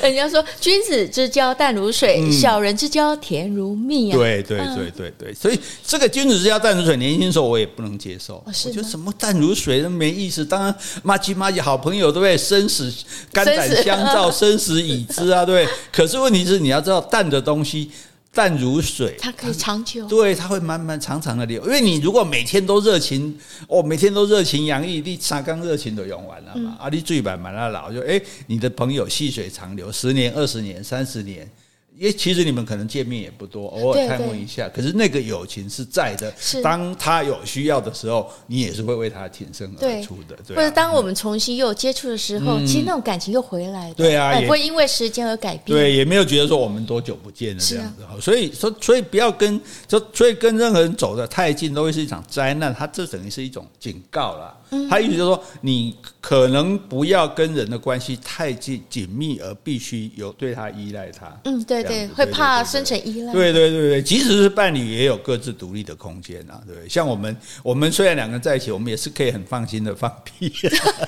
[0.00, 4.16] 人家说君子之交淡如水，嗯、小人之交甜如蜜啊。
[4.16, 8.42] 对对对对对，所以这个君子之交淡如水，年轻时候我也不能接受。
[8.46, 10.44] 我觉得什么淡如水都没意思。
[10.44, 12.38] 当然，麻吉麻吉好朋友对不对？
[12.38, 12.90] 生死
[13.32, 15.76] 肝胆相照，生死已知啊，对不对。
[15.92, 17.90] 可是问题是，你要知道淡的东西。
[18.36, 20.06] 淡如水，它可以长久。
[20.06, 21.64] 对，它会慢慢长长的流。
[21.64, 23.34] 因为你如果每天都热情，
[23.66, 26.76] 哦，每天都热情洋溢，你三缸热情都用完了嘛？
[26.78, 31.50] 啊，你最慢慢的老，就哎，你的朋友细水长流，十年、二十年、三十年。
[31.98, 34.68] 因为其实你们可能见面也不多，偶尔探问一下。
[34.68, 36.32] 可是那个友情是在的，
[36.62, 40.36] 当他有需要的时候，你也是会为他挺身而出的。
[40.46, 43.92] 对或者当我们重新又接触的时候，其实那种感情又回来。
[43.94, 45.76] 对啊，不会因为时间而改变。
[45.76, 48.20] 对，也没有觉得说我们多久不见了这样子。
[48.20, 52.74] 所以说，所以不要跟就所以跟任何人走得太近，都会是一场灾难。
[52.74, 54.36] 它这等于是一种警告
[54.70, 54.86] 啦。
[54.90, 61.32] 他意思就是说，你可能不要跟人的关系太紧紧密，而必须有对他依赖他。
[61.44, 63.32] 嗯，对对，会怕生成依赖。
[63.32, 66.60] 对对对对，即使是伴侣，也有各自独立的空间啊。
[66.66, 70.52] 对，像我们，我们虽然两个人在一起，我们也是可以很放心的放屁。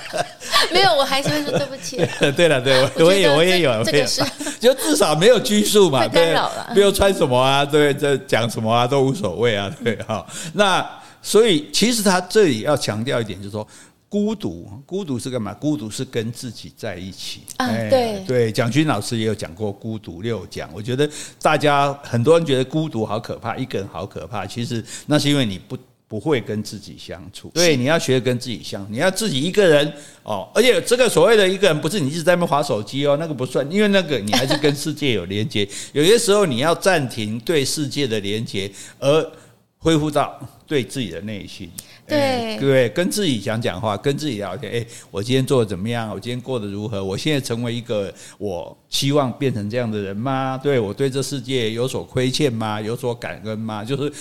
[0.73, 1.97] 没有，我还是会说对不起。
[2.37, 4.23] 对了，对，我也有我也有，这个是，
[4.61, 6.37] 就至少没有拘束嘛，对，
[6.75, 10.89] 不用穿什么啊，对，这讲什么啊都无所谓啊，对，好，那。
[11.21, 13.67] 所以，其实他这里要强调一点，就是说，
[14.09, 15.53] 孤独，孤独是干嘛？
[15.53, 17.43] 孤独是跟自己在一起。
[17.59, 20.71] 啊，对对，蒋勋老师也有讲过孤独六讲。
[20.73, 21.09] 我觉得
[21.43, 24.47] 大家很多人觉得孤独好可怕，一个人好可怕。
[24.47, 25.77] 其实那是因为你不
[26.07, 27.51] 不会跟自己相处。
[27.53, 30.49] 对，你要学跟自己相处，你要自己一个人哦。
[30.55, 35.69] 而且这个所谓的一个人，不是你一直在那边滑手机哦，那个不算，因为那个你还是跟世界有连接。
[35.93, 39.33] 有些时候你要暂停对世界的连接，而
[39.79, 41.71] 恢复到对自己的内心，
[42.07, 44.73] 对对，跟自己讲讲话，跟自己聊天。
[44.73, 46.11] 哎，我今天做的怎么样？
[46.11, 47.03] 我今天过得如何？
[47.03, 50.59] 我现在成为一个我希望变成这样的人吗？
[50.61, 52.81] 对，我对这世界有所亏欠吗？
[52.81, 53.85] 有所感恩吗？
[53.85, 54.13] 就是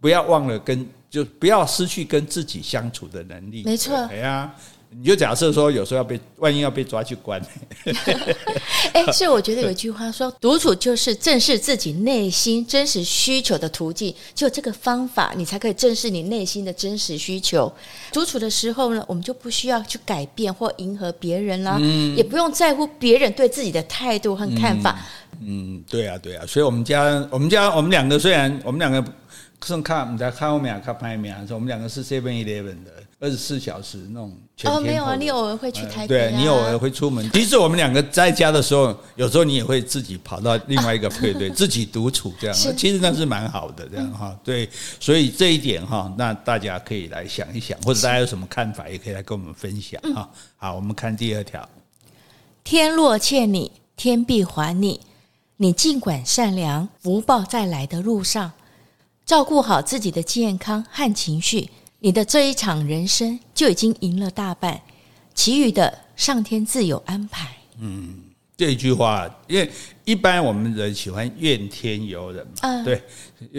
[0.00, 3.62] 不要忘了跟，就不要失去跟自己相处的能力。
[3.64, 4.54] 没错，哎呀。
[4.96, 7.42] 你就假设说，有时候要被，万一要被抓去关。
[8.92, 14.14] 哎，所以我觉得有一句话说，独处就是正视自己内心真实需求的途径。
[14.34, 17.72] 就这个方法，你才可以正视你内心的真实需求。
[18.12, 24.96] 独处的时候呢，我们就不需要去改变或迎合别人啦，嗯、也不用在乎别人对自己的态度和看法。
[25.40, 26.46] 嗯，嗯，对啊，对啊。
[26.46, 29.04] 所以我们家，我们家，我们两个虽然我们两个
[29.64, 33.03] 是看，你在看后面看拍面，说我们两个是 Seven Eleven 的。
[33.24, 37.28] 二十四小时那种哦，没有啊，你偶尔会去台北，对，你偶尔会出门。
[37.30, 42.54] 其实我们两个在家的时候，有时候你也会自己跑到另外一个配对， 自己独处这样。
[42.76, 44.38] 其实那是蛮好的，这样哈。
[44.44, 44.68] 对，
[45.00, 50.28] 所以这一点哈，那大家可以来想一想，或者大家有什么看法，也可以来跟我们分享哈。
[50.56, 51.66] 好，我们看第二条：
[52.62, 55.00] 天若欠你，天必还你。
[55.56, 58.52] 你尽管善良，福报在来的路上，
[59.24, 61.70] 照顾好自己的健康和情绪。
[62.04, 64.78] 你的这一场人生就已经赢了大半，
[65.32, 67.48] 其余的上天自有安排。
[67.80, 68.16] 嗯，
[68.58, 69.70] 这一句话，因为。
[70.04, 73.02] 一般我们人喜欢怨天尤人嘛，对，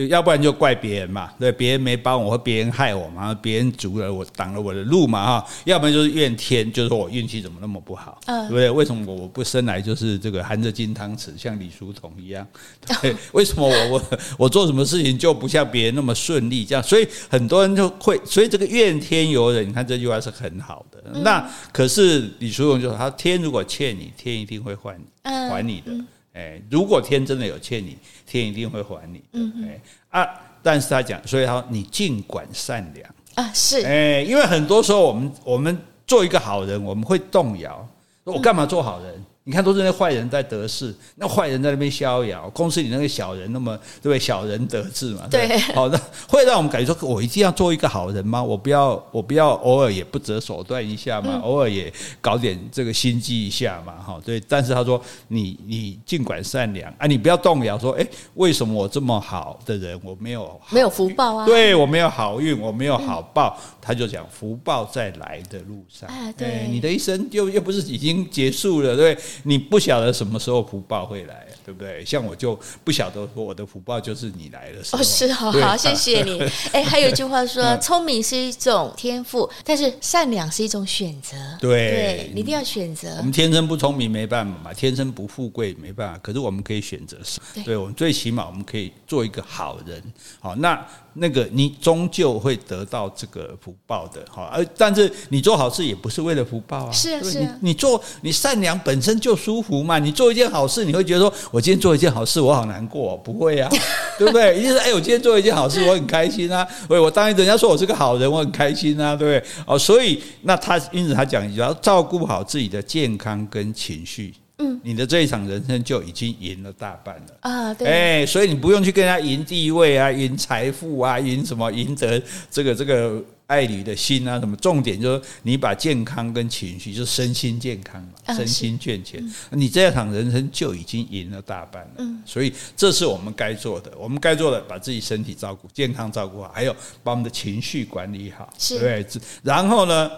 [0.09, 8.69] 要不然就怪别人嘛，对，别人没帮我或别人害我嘛，别人阻了我挡了我的路嘛，哈，要不然就是怨天，就是说我运气怎么那么不好，对不对？
[8.69, 12.45] 为什么我不生来就是这个含着金汤匙，像李叔同一样？
[13.01, 16.65] 对，为什么我我我做什么事情就不像别人那么顺利？
[16.65, 21.01] 这样，所以很多人就会，所以这个怨天尤人，你看这句话是很好的。
[21.21, 25.91] 那可是李叔同就说，他天如果欠你，天一定会还你，还你的。
[26.35, 29.67] 哎，如果天真的有欠你，天一定会还你的。
[29.67, 30.29] 哎啊，
[30.61, 33.81] 但是他讲，所以他说你尽管善良啊，是。
[33.85, 37.87] 哎，因为很多时候我们我们做一个好人，我们会动摇，
[38.25, 39.13] 我干嘛做好人？
[39.15, 42.49] 嗯你看，都是那坏人在得势，那坏人在那边逍遥。
[42.51, 44.17] 公司里那个小人，那么对不对？
[44.17, 45.27] 小人得志嘛。
[45.29, 45.55] 对。
[45.75, 45.95] 好的，
[46.27, 48.43] 会让我们感觉说，我一定要做一个好人吗？
[48.43, 53.93] 我不要，我不要偶尔也不择手段一下嘛，偶尔也搞点这个心机一下嘛。
[53.93, 54.41] 哈，对。
[54.47, 57.77] 但是他说，你你尽管善良啊，你不要动摇。
[57.77, 61.45] 说，哎，为什么我这么好的人，我没有没有福报啊？
[61.45, 63.55] 对，我没有好运，我没有好报。
[63.79, 66.09] 他就讲，福报在来的路上。
[66.09, 66.65] 哎，对。
[66.67, 69.15] 你的一生又又不是已经结束了，对。
[69.43, 72.03] 你不晓得什么时候福报会来，对不对？
[72.05, 75.01] 像我就不晓得说我的福报就是你来的时候。
[75.01, 76.41] 哦，是好好，谢谢你。
[76.73, 81.35] 哎，还有一句话说，聪明是一种天赋，但是善良是一种选择。
[81.59, 83.15] 对，对，你一定要选择。
[83.17, 87.17] 我们天生不聪明没办法嘛，天生不富贵没办法，可是我们可以选择？
[87.63, 90.01] 对，我们最起码我们可以做一个好人。
[90.39, 90.85] 好，那。
[91.15, 103.69] 那个你终究会得到这个福报的哈，而但是你做好事也不是为了福报啊，是啊是啊，你你做你善良本身就舒服嘛，你做一件好事你会觉得说，我今天做一件好事我好难过，不会啊，
[104.19, 104.59] 对不对？
[104.59, 109.51] 一定是哎，我今天做一件好事我很开心啊，喂，我当然人家说我是个好人我很开心啊，对不对？
[109.65, 114.33] 哦，所以那他因此他讲要照顾好自己的健康跟情绪。
[114.57, 117.73] 嗯，你的这一场人生就已经赢了大半了啊！
[117.73, 124.55] 对，哎，所以你不用去跟人家赢地位啊，赢财富啊， 赢什么，赢得这个这个爱侣的心啊，什么？
[124.55, 131.91] 重点就是你把健康跟情绪，就是身心健康嘛，身心健全，你这一场人生就已经赢了大半了。
[131.97, 139.05] 嗯，所以这是我们该做的，我们该做的，把自己身体照顾健康照顾好，还有把我们的情绪管理好，是对。
[139.43, 140.09] 然后呢，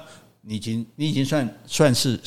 [0.42, 2.20] 你已经你已经算算是。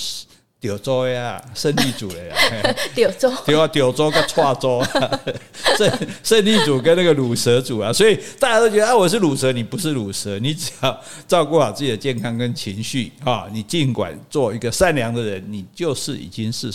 [0.61, 2.37] 柳州呀，胜利组的呀，
[2.95, 4.83] 柳州对啊，柳州跟跨州，
[5.79, 16.71] 胜胜利组跟那个乳蛇组啊，所以大家都觉得啊，我是乳蛇，你不是乳蛇，你只要照顾好自己的健康跟情绪啊，你尽管做一个善良的人，你就是已经是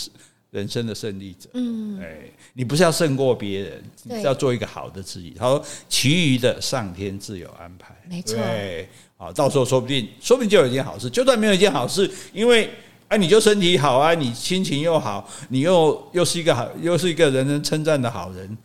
[0.50, 1.48] 人生的胜利者。
[1.54, 2.16] 嗯，哎，
[2.54, 5.32] 你不是要胜过别人，你是要做一个好的自己。
[5.38, 7.94] 他说，其余的上天自有安排。
[8.10, 11.08] 没错，对，啊，到时候说不定，说不定就有一件好事。
[11.08, 12.68] 就算没有一件好事，因为。
[13.08, 18.58] 哎，你就身体好啊，你心情又好，你又又是一个好，又是一个人人称赞的好人，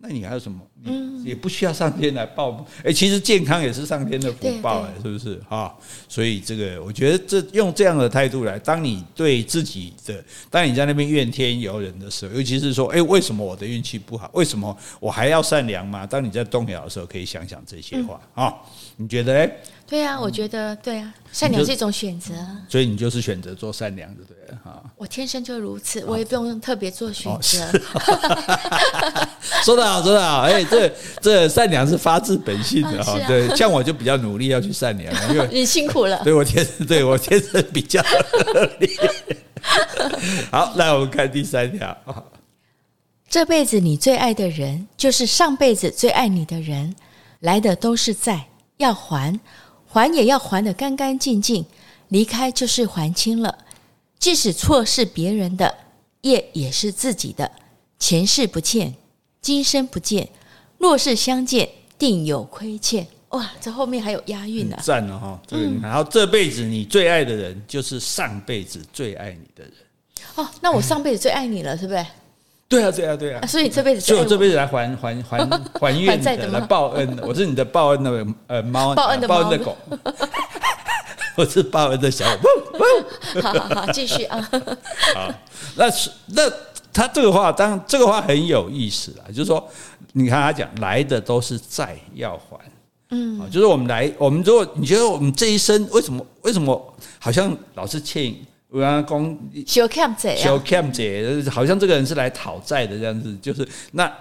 [0.00, 0.60] 那你还有什么？
[0.84, 2.64] 嗯，也不需要上天来报。
[2.84, 5.42] 哎，其实健康也是上天的福报，哎，是不是？
[5.48, 5.76] 哈，
[6.08, 14.30] 所以这个我觉得这用这样的态度来，当你对自己的，当你在那边怨天尤人的时候，尤其是说，哎，为什么我的运气不好？
[14.32, 16.06] 为什么我还要善良吗？
[16.06, 18.54] 当你在动摇的时候，可以想想这些话啊。
[18.96, 19.34] 你觉得？
[19.34, 19.50] 哎。
[19.88, 22.34] 对啊，我觉得对啊，善良是一种选择，
[22.68, 24.82] 所以你就是选择做善良的，对哈。
[24.96, 27.66] 我天生就如此，我也不用特别做选择。
[29.64, 33.18] 说得好，说得好，哎，这这善良是发自本性的哈。
[33.26, 36.20] 对，像我就比较努力要去善良，因为 你辛苦了。
[36.22, 38.90] 对我天生，对我天生比较努力。
[40.52, 41.96] 好，来我们看第三条。
[43.26, 46.94] 这辈子你最爱的人，就是上辈子最爱你的人，
[47.40, 49.40] 来的都是债，要还。
[49.98, 51.66] 还也要还得干干净净，
[52.08, 53.58] 离开就是还清了。
[54.18, 55.74] 即使错是别人的，
[56.20, 57.50] 业也是自己的。
[57.98, 58.94] 前世不欠，
[59.40, 60.28] 今生不见。
[60.78, 63.06] 若是相见，定有亏欠。
[63.30, 65.42] 哇，这后面还有押韵呢，赞了哈！
[65.46, 69.72] 这个，然后这辈子你最爱的人，就是上辈子最爱你的人。
[70.36, 72.06] 哦，那我上辈子最爱你了，是不是？
[72.68, 73.46] 对啊，对啊，对啊！
[73.46, 75.38] 所以你这辈子，所以我这辈子来还还还
[75.80, 77.26] 还愿的，来报恩的。
[77.26, 79.74] 我是你的报恩的呃猫，报恩的报恩的狗，
[81.34, 82.48] 我是报恩的小狗。
[83.40, 84.48] 好好好，继续啊！
[85.14, 85.32] 好，
[85.76, 86.42] 那是那
[86.92, 89.66] 他这个话，当然这个话很有意思啊，就是说，
[90.12, 92.58] 你看他讲来的都是债要还，
[93.12, 98.34] 嗯，就是我们来，我们如果你觉得我们这一生为什么为什么好像老是欠？
[98.70, 104.12] 我刚刚讲小欠债，小欠债，好像这个人是来讨债的这样子，就是那，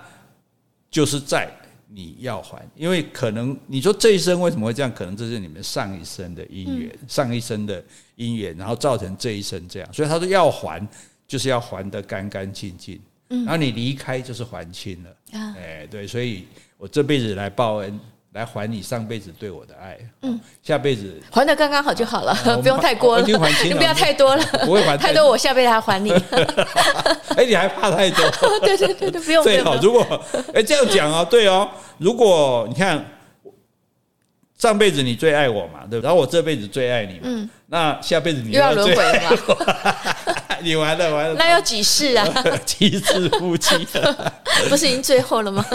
[0.90, 1.50] 就是债
[1.90, 4.90] 你要还，因为可能你说这一生为什么会这样？
[4.94, 7.84] 可能这是你们上一生的因缘，上一生的
[8.16, 10.86] 因缘，然后造成这一生这样，所以他说要还，
[11.28, 15.16] 就是要还得干干净净，然后你离开就是还清了，
[15.58, 16.46] 哎，对，所以
[16.78, 18.00] 我这辈子来报恩。
[18.38, 23.34] 来还你上辈子对我的爱，嗯，下辈子还的刚刚好就好了， 不用太多了， 你
[23.74, 26.12] 不要太多了，不会还太多，我下辈子还还你。
[27.36, 28.30] 哎，你还怕太多？
[28.62, 29.44] 对对对对，不用。
[29.44, 30.06] 最好如果
[30.54, 33.04] 哎这样讲啊，对哦，如果你看
[34.60, 40.36] 上辈子你最爱我嘛，对，然后我这辈子最爱你嘛，嗯，那下辈子你又要轮回了吗？
[40.62, 42.28] 你完了完了，那要几世啊？
[42.66, 43.88] 几世夫妻？
[44.70, 45.66] 不是已经最后了吗？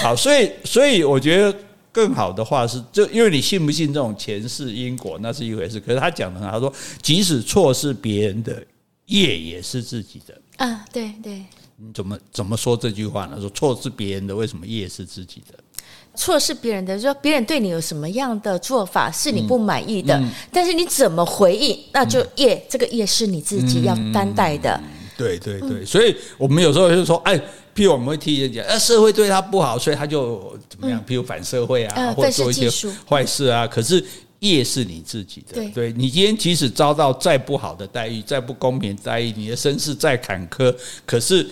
[0.00, 1.52] 好，所以所以我觉得。
[1.94, 5.78] 更好的话是，就因为你信不信这种前世因果，那是一回事。
[5.78, 8.60] 可是他讲的很好，他说即使错是别人的
[9.06, 10.34] 业，也是自己的。
[10.56, 11.44] 啊，对对。
[11.76, 13.36] 你怎么怎么说这句话呢？
[13.40, 15.56] 说错是别人的，为什么业是自己的？
[16.16, 24.80] 错是别人的，说别人对你有什么样的做法是你不满意的，嗯嗯、但是你怎么回应，那就业、嗯、这个业是你自己要担待的。
[24.82, 27.40] 嗯、对对对，所以我们有时候就说，哎。
[27.74, 30.98] 譬如我们会替人讲，呃，社会对他不好，所以他就怎么样？
[31.06, 32.70] 譬如反社会啊，或者做一些
[33.08, 33.66] 坏事啊。
[33.66, 34.04] 可是
[34.38, 35.54] 业是你自己的。
[35.54, 40.74] 对，对你今天即使遭到再不好的待遇、再不公平待遇，你的身世再坎坷，
[41.04, 41.46] 可是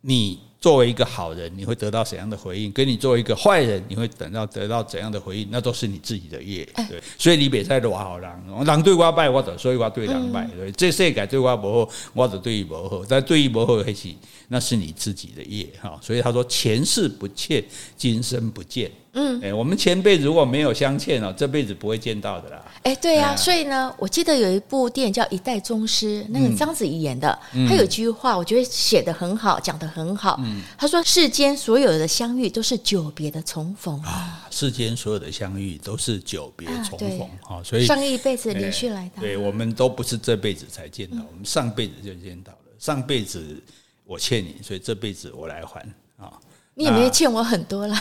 [0.00, 0.38] 你。
[0.60, 2.70] 作为一个好人，你会得到怎样的回应？
[2.70, 5.48] 跟你作为一个坏人，你会等到得到怎样的回应？
[5.50, 6.68] 那都是你自己的业。
[6.88, 8.30] 对，所以你别再话好人，
[8.66, 10.46] 人对我拜，我就所以我对人拜。
[10.48, 13.02] 对，这世界对我不好，我就对伊不好。
[13.08, 14.08] 但对伊不好，还是
[14.48, 15.98] 那是你自己的业哈。
[16.02, 17.64] 所以他说前世不欠，
[17.96, 18.90] 今生不见。
[19.12, 22.64] 嗯，哎，我们前辈如果没有相欠哦，这辈子不会见到的啦。
[22.84, 27.36] 哎，对呀，所以呢，我记得有一部电影叫《一代宗师》，那个章子怡演的，
[27.68, 30.40] 他有一句话，我觉得写的很好，讲的很好。
[30.78, 42.58] 他说：“世间所有的相遇都是久别的重逢啊，世间所有的相遇都是久别重逢啊，所以上一辈子连续来的，对，我们都不是这辈子才见到，我们上辈子就见到了。
[42.78, 43.60] 上辈子
[44.06, 45.80] 我欠你，所以这辈子我来还
[46.16, 46.32] 啊。
[46.74, 47.96] 你也没有欠我很多了。”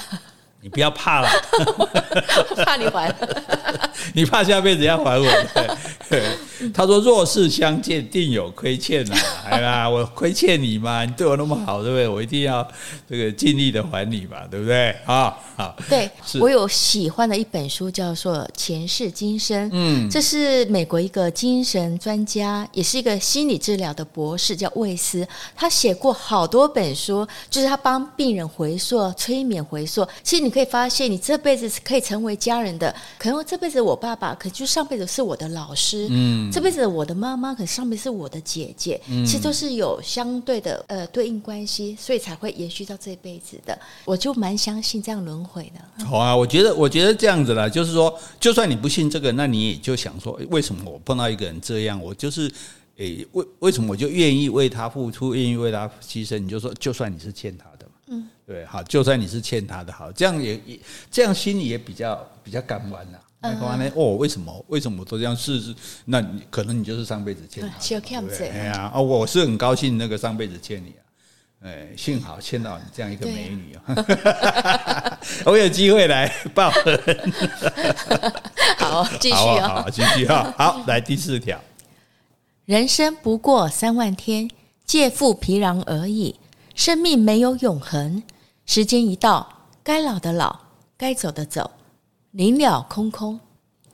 [0.62, 1.30] 你不要怕了，
[2.66, 3.14] 怕你还，
[4.14, 5.26] 你怕下辈子要还我。
[6.74, 9.16] 他说：“若是相见，定有亏欠呐，
[9.49, 12.07] 哎呀，我亏欠你嘛，你对我那么好，对不对？
[12.07, 12.68] 我一定要
[13.10, 14.89] 这个尽力的还你嘛，对不对？
[15.05, 30.07] 啊，好，对，我有喜欢的一本书，叫做《前世今生》，嗯，这是美国一个精神专家，也是一个心理治疗的博士，叫魏斯，他写过好多本书，就是他帮病人回溯、催眠回溯。
[30.24, 36.52] 其实你可以发现，你这辈子可以成为家人的，可能这辈子我爸爸，可就上辈子是我的老师，嗯。
[36.52, 43.78] 这辈子我的妈妈，可上辈子是我的姐姐，其实都是有相对的呃对应关系，所以才会延续到这辈子的。
[44.06, 46.06] 我就蛮相信这样轮回的。
[46.06, 52.52] 好啊，我觉得我觉得这样子啦，就是说，就算你不信这个，那你也就想说，为什么我碰到一个人这样，我就是
[52.97, 56.38] 诶，为为什么我就愿意为他付出，愿意为他牺牲？
[56.39, 60.80] 你就说，就算你是欠他的嘛，嗯，对，好，就算你是欠他的，好，这样也也
[61.10, 63.18] 这样心里也比较比较甘愿呐。
[63.42, 63.90] 那话呢？
[63.96, 64.66] 哦，为什么？
[64.68, 65.74] 为什么我都这样试试？
[66.06, 67.70] 那你可能你就是上辈子欠他，
[68.38, 71.02] 对哎呀，哦，我是很高兴那个上辈子欠你啊，
[71.64, 77.34] 哎，幸好欠到你这样一个美女啊， 我有机会来报恩。
[78.78, 81.58] 好，继续啊，好，继续啊，好，来第四条，
[82.66, 84.50] 人生不过三万天，
[84.86, 86.36] 借腹皮囊而已，
[86.76, 88.22] 生命没有永恒，
[88.66, 90.60] 时间一到，该老的老，
[90.98, 91.72] 该走的走。
[92.32, 93.40] 临了空空，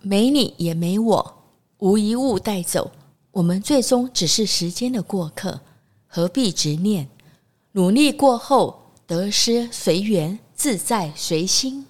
[0.02, 1.44] 没你也没我，
[1.78, 2.92] 无一物带走。
[3.32, 5.62] 我们最终只是时间的过客，
[6.08, 7.08] 何必执念？
[7.72, 11.86] 努力过后，得失随缘，自在随心。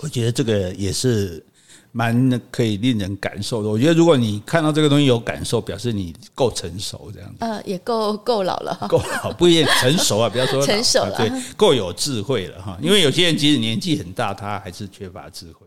[0.00, 1.44] 我觉得这个也是
[1.92, 3.68] 蛮可以令人感受的。
[3.70, 7.36] 我觉得如果你看到这个东西有感受，表示你够成熟，这样子。
[7.40, 12.78] 呃，也够够老了，够老不一定成熟啊， 不要说成熟了，对，够有智慧了哈。
[12.82, 15.65] 因为有些人即使年纪很大，他还是缺乏智慧。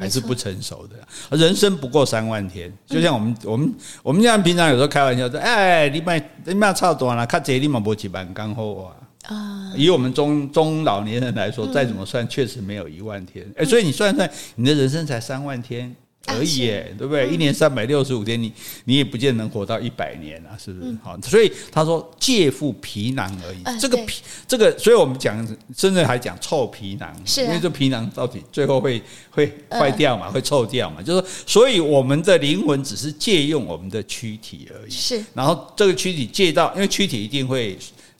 [0.00, 8.96] 还是不成熟的，人生不过三万天，就像我们我们我们这样平常有时候开玩笑说，哎，你买你买差多了，看这你嘛不几万刚好啊。
[9.26, 13.46] 啊，以我们中中老年人来说，再怎么算，确实没有一万天。
[13.54, 15.94] 哎，所以你算算，你的人生才三万天。
[16.26, 16.66] 而已，
[16.98, 17.28] 对不对？
[17.28, 18.52] 一年三百六十五天，你
[18.84, 20.96] 你也不见能活到一百年啊，是不是？
[21.02, 23.80] 好，所以他说借付皮囊而已。
[23.80, 25.44] 这个皮，这个，所以我们讲，
[25.76, 31.02] 甚至还讲臭皮囊，因为这皮囊到底最后会会坏掉嘛，会臭掉嘛。
[31.02, 34.90] 就是说，所以我们的灵魂只是借用我们的躯体而已。
[34.90, 35.24] 是。
[35.34, 37.76] 然后这个躯体借到，因为躯体一定会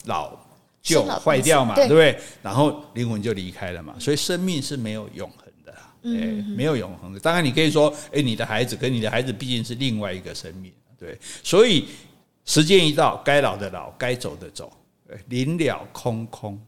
[0.06, 0.32] 老
[0.82, 2.18] 旧坏掉嘛，对不对？
[2.42, 3.94] 然后灵魂就离开了嘛。
[3.98, 5.30] 所以生命是没有永
[6.02, 6.16] 恒。
[6.16, 7.20] 哎，没有永恒的。
[7.20, 11.18] 当然，你可以说，哎，你的孩子跟你的孩子毕竟是另外一个生命，对。
[11.42, 11.86] 所以
[12.44, 14.72] 时间一到，该老的老，该走的走，
[15.28, 16.60] 临了空空。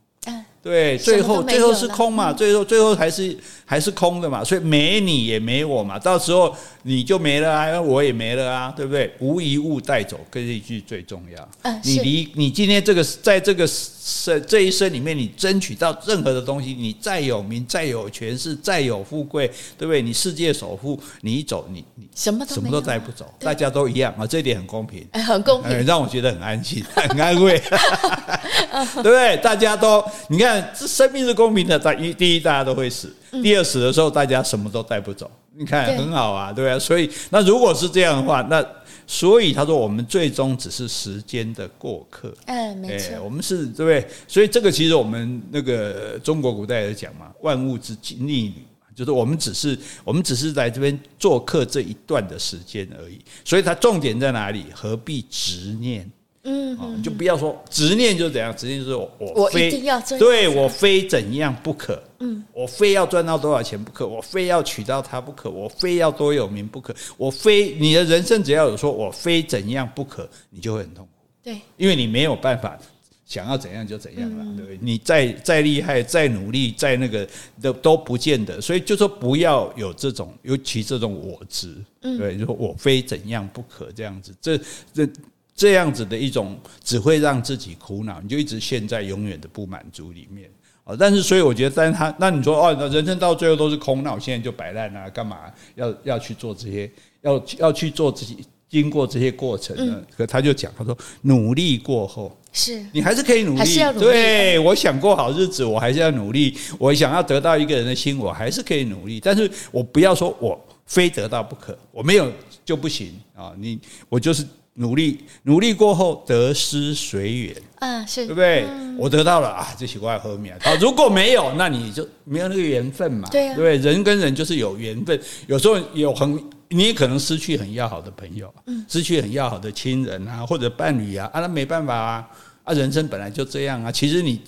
[0.63, 9.13] 对，最后最后是空嘛，最后最后还是还是空的嘛，所以没你也没我嘛，到时候你就没了啊，我也没了啊，对不对？
[9.19, 11.49] 无一物带走，跟这一句最重要。
[11.83, 13.67] 你离你今天这个在这个
[14.05, 19.47] 生这一生里面，你争取到任何的东西，你再有名、再有权势、再有富贵，
[19.79, 20.03] 对不对？
[20.03, 27.57] 你世界首富，你一走，你你什么什么都带不走，大家都一样啊，这一点很公平，很公平，让我觉得很安心，很安慰，
[28.97, 29.37] 对不对？
[29.37, 30.71] 大家都你看。
[30.75, 38.65] 这生命是公平的，在一第一大家都会死，第二死的时候大家什么都带不走，你看很好啊，对啊，所以那如果是这样的话，那
[39.07, 44.07] 所以他说我们最终只是时间的过客，嗯，没错，我们是对不对？
[44.27, 54.67] 所以这个其实我们那个中国古代来讲嘛，万物之逆旅嘛，就是我们只是我们只是在这边做客这一段的时间而已，所以它重点在哪里？
[54.73, 56.11] 何必执念？
[56.45, 71.11] 嗯，哦，就不要说执念就是怎样，执念就是我我非一定要对我非怎样不可，嗯，我非要赚到多少钱不可，我非要娶到她不可，我非要多有名不可，我非你的人生只要有说我非怎样不可，你就会很痛苦，
[71.43, 72.79] 对，因为你没有办法。
[73.25, 74.79] 想要怎样就怎样了，对不对？
[74.83, 77.27] 你再再厉害、再努力、再那个
[77.63, 84.59] 都都不见得，所以就说不要有这种，尤其这种我执，对，就说我非怎样不可这样子，这
[84.93, 85.09] 这
[85.55, 90.51] 这样子的一种只会让自己苦恼，你就一直陷在永远的不满足里面
[90.85, 90.97] 啊。
[90.99, 95.39] 但是，所以我觉得，但是他那你说哦，人生到最后都是空，那我现在就摆烂啊，干嘛
[95.75, 96.91] 要要去做这些？
[97.23, 98.45] 要要去做自己。
[98.69, 103.79] 经过这些过程呢，可他就讲，他说努力过后是你还是可以努力。
[103.99, 106.57] 对，我想过好日子，我还是要努力。
[106.79, 109.21] 我想要得到一个人的心，我还是可以努力。
[109.21, 112.33] 但是我不要说我非得到不可，我没有
[112.65, 113.53] 就不行啊！
[113.59, 113.79] 你
[114.09, 114.43] 我就是
[114.75, 118.67] 努力，努力过后得失随缘嗯，是对不对？
[118.99, 120.75] 我得到了啊，这奇怪和面啊！
[120.81, 123.93] 如果没有，那你就没有那个缘分嘛，对啊，对不对？
[123.93, 126.43] 人跟人就是有缘分，有时候有很。
[126.75, 128.51] 你也可能失去很要好的朋友，
[128.89, 132.31] 失去很要好的亲人啊，或者伴侣啊，啊，那没办法啊，
[132.65, 133.93] 啊，人生本来就这样啊。
[133.93, 134.41] 其实你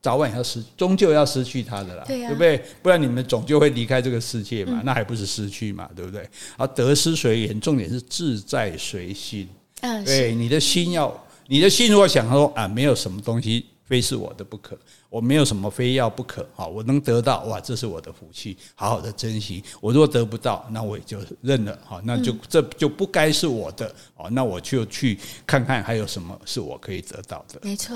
[0.00, 2.62] 早晚要失，终究要失去他的啦，对不对？
[2.82, 6.24] 不然你们总就会离开这个世界嘛，那还不是失去嘛，对不对？
[6.56, 9.48] 啊，得失随缘，重点是自在随心。
[10.04, 11.12] 对，你的心要，
[11.48, 14.78] 你的心如果想说啊，没有什么东西非是我的不可。
[15.10, 19.62] 我没有什么非要不可，好，我能得到哇，这是我的福气，好好的珍惜。
[19.78, 27.60] 我如果得不到，那我也就认了，好，那就这就不该是我的，哦，那我就去看看还有什么是我可以得到的。
[27.62, 27.94] 没错，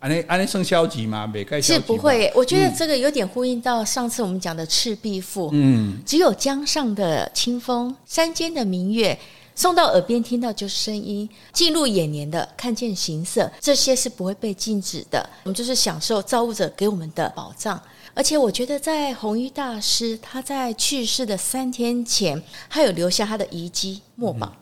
[0.00, 1.24] 安利安利生消极吗？
[1.24, 9.16] 没该是不会，我觉得这个有点呼应到上次我们讲的《赤壁赋》，嗯，只有江上的清风，山间的明月。
[9.56, 15.28] 送到耳边听到就是声音，进入眼帘的看见形色，这些是不会被禁止的。
[15.44, 17.80] 我们就是享受造物者给我们的保障。
[18.14, 24.52] 而且我觉得，在弘一大师他在去世的三天前，他有留下他的遗迹墨宝。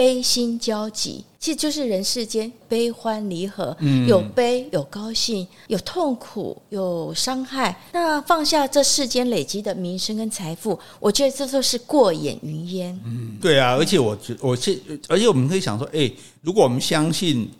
[0.00, 7.78] 悲心交集，其实就是人世间悲欢离合，嗯、有悲有高兴，有痛苦有伤害。
[7.92, 12.98] 那放下这世间累积的名声跟财富，我觉得这都是过眼云烟。
[13.04, 14.74] 嗯，对啊，而且我觉，我现，
[15.06, 17.50] 而且我们可以想说，哎，如果我们相信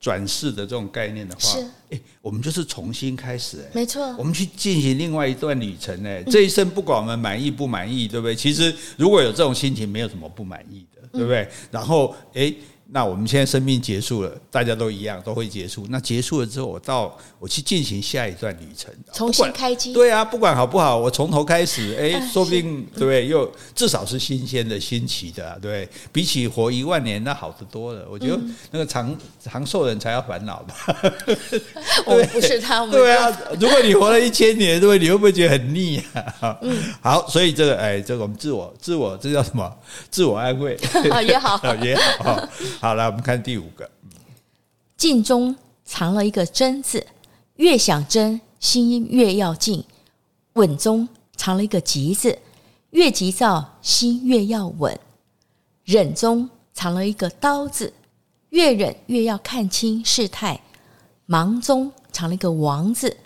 [0.00, 8.34] 转世的这种概念的话，是，哎，我们就是重新开始，哎，没错，我们去进行另外一段旅程，哎，这一生不管我们满意不满意，对不对？
[8.34, 10.95] 其实如果有这种心情，没有什么不满意的。
[11.16, 11.48] 对不对？
[11.70, 12.56] 然后，诶。
[12.88, 15.84] 那我们现在生命结束了，大家都一样，都会结束。
[15.90, 19.92] 那结束了之后，我到我去进行下一段旅程，重新开机。
[19.92, 23.26] 对啊，不管好不好，我从头开始，哎，说不定对不对？
[23.26, 25.88] 又至少是新鲜的、新奇的，啊，对。
[26.12, 28.06] 比起活一万年，那好得多了。
[28.08, 28.38] 我觉得
[28.70, 30.74] 那个长长寿人才要烦恼吧。
[32.06, 32.92] 我不是他们。
[32.92, 34.98] 对啊，如果你活了一千年，对不对？
[35.00, 36.00] 你会不会觉得很腻
[36.40, 36.56] 啊？
[36.62, 36.94] 嗯。
[37.00, 39.70] 好，所以这个，哎，这个我们自我、自我，这叫什么？
[40.08, 40.78] 自我安慰
[41.26, 42.48] 也好， 也好。
[42.78, 43.90] 好了，我们看第五个。
[44.96, 47.06] 静中藏了一个真字，
[47.56, 49.82] 越想真，心越要静；
[50.54, 52.38] 稳中藏了一个急字，
[52.90, 54.94] 越急躁，心越要稳；
[55.84, 57.92] 忍中藏了一个刀字，
[58.50, 60.60] 越忍越要看清事态；
[61.24, 63.16] 忙中藏了一个王字，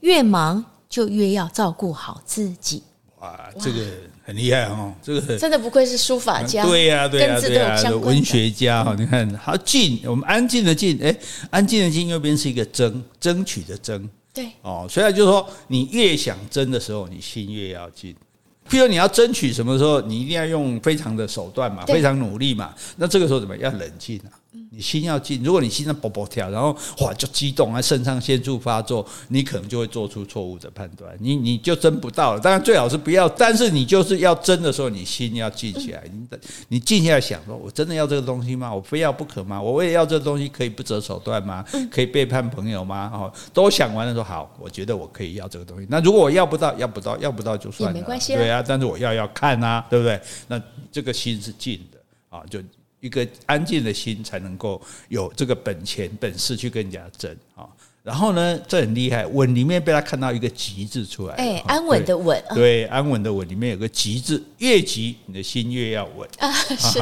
[0.00, 2.82] 越忙就越要照顾好自己。
[3.22, 3.78] 哇，这个。
[4.24, 8.94] 很厉害哦，这个 真的不愧是书法家，对呀、啊，对呀、啊，对呀、啊，文学家哈。
[8.96, 11.12] 你看，好静，我们安静的静，哎，
[11.50, 14.86] 安静的静右边是一个争，争取的争，对哦。
[14.88, 18.14] 所以就是说，你越想争的时候，你心越要静。
[18.70, 22.72] 譬如你要争取什么时候，你一定要用非常的手段嘛，非常努力嘛。
[22.94, 23.72] 那这个时候怎么样？
[23.72, 24.30] 要冷静啊。
[24.74, 32.40] 你心要静，如果你心脏蹦蹦跳，然后哇就激动啊，肾上腺素发作，你可能就会做出错误的判断，你你就争不到了。
[32.40, 38.74] 当然最好是不要，但是你就是要争的时候，你心要静起来，你你静下来想说，我真的要这个东西吗？
[38.74, 39.60] 我非要不可吗？
[39.60, 41.62] 我为了要这个东西，可以不择手段吗？
[41.90, 43.10] 可以背叛朋友吗？
[43.12, 45.86] 哦，都想完了说好，我觉得我可以要这个东西。
[45.90, 48.64] 那如果我要不到，要不到，要不到就算了，没关系，对啊。
[48.66, 50.18] 但是我要要看啊，对不对？
[50.48, 50.58] 那
[50.90, 51.98] 这个心是静的
[52.30, 52.58] 啊，就。
[53.02, 57.66] 一个安静的心才能够有这个本钱本事去跟人家争啊。
[58.04, 66.52] 然后呢，这很厉害，稳里面被他看到一个急字出来，哎，安稳的稳，对，安稳的稳里面有个急字，越急你的心越要稳啊。
[66.74, 66.98] 是，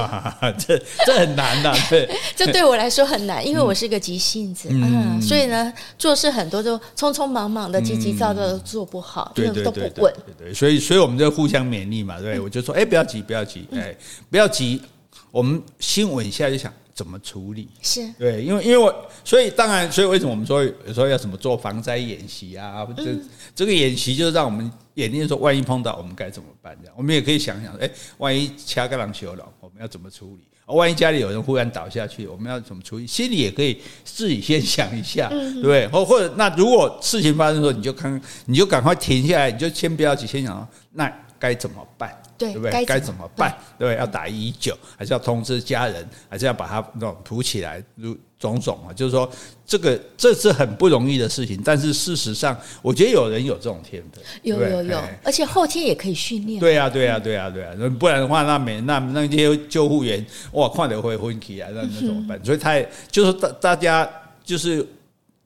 [0.59, 13.96] 这这很难的，对， 这对我来说很难，因为我是个急性子，嗯，所以呢，做事很多都匆匆忙忙的，急急躁躁的做不好，对对对，都不稳，对对，所以所以我们就互相勉励嘛，对，我就说，哎，不要急，不要急，哎，
[14.30, 14.82] 不要急。
[15.31, 17.68] 我们心稳下就想，怎么处理？
[17.83, 22.87] 是对，因为因为我所以当然，所以为什么我们说有时候要怎么做防灾演习啊？
[22.97, 26.76] 这、嗯、这个演习就是让我们演练说，万一碰到我们该怎么办？
[26.81, 30.45] 这样我们也可以想想，哎，万一掐个狼球了，我们要怎么处理？
[30.66, 33.05] 万一家里有人忽然倒下去，我们要怎么处理？
[33.05, 35.89] 心里也可以自己先想一下，对不对？
[35.89, 42.16] 或或者那如果事情发生的时候，你就看，你就赶快停下来，你就先不要急，先想那该怎么办？
[42.41, 42.84] 对不对？
[42.86, 43.55] 该怎么办？
[43.78, 43.99] 对不对？
[43.99, 47.82] 要打一一九，还是要通知家人，还是要把它那种扶起来？
[47.97, 49.30] 如种种啊，就是说，
[49.66, 51.61] 这个这是很不容易的事情。
[51.62, 56.59] 但是事实上，我觉得有人有这种天分，有有有，而且后天也可以训练。
[56.59, 57.70] 对呀，对呀，对呀，对呀。
[57.99, 62.41] 不然的话，那没那那些救护员哇，快点会昏厥啊，那那怎么办？
[62.43, 64.09] 所以他也就是大大家
[64.43, 64.86] 就是。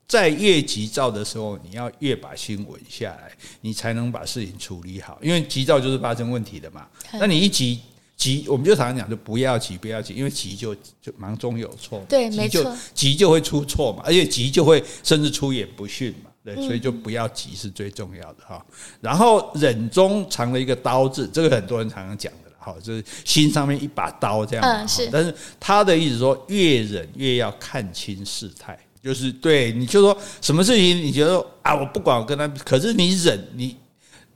[0.07, 3.33] 在越急躁的时候，你要越把心稳下来，
[3.63, 5.19] 你才能把事情处理好。
[5.23, 6.87] 因为急躁就是发生问题的嘛。
[7.15, 7.81] 那你一急
[8.17, 12.05] 急，我们就常常讲，就不要急，不要急，因为急就就忙中有错。
[12.09, 16.31] 对，没错，急就会出错嘛，而且急就会甚至出言不逊嘛。
[16.45, 18.65] 对，所以就不要急是最重要的哈。
[19.01, 22.57] 然后忍中藏了一个刀字，这个很多人常常讲的了。
[22.59, 24.63] 好，就是心上面一把刀这样。
[24.63, 25.09] 嗯，是。
[25.11, 28.79] 但是他的意思说，越忍越要看清事态。
[29.05, 33.77] 就是对，你就说什么事情，你觉得啊，我不管，我跟他，可是你忍，你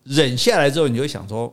[0.04, 1.50] 忍下来之后，你就会想说，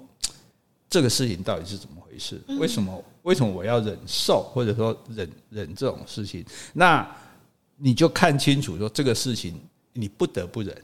[0.89, 2.41] 这个事情到底是怎么回事？
[2.59, 3.01] 为什么？
[3.21, 6.45] 为什么我要忍受，或者说忍忍这种事情？
[6.73, 7.09] 那
[7.77, 9.57] 你就看清楚，说这个事情
[9.93, 10.75] 你不得不忍，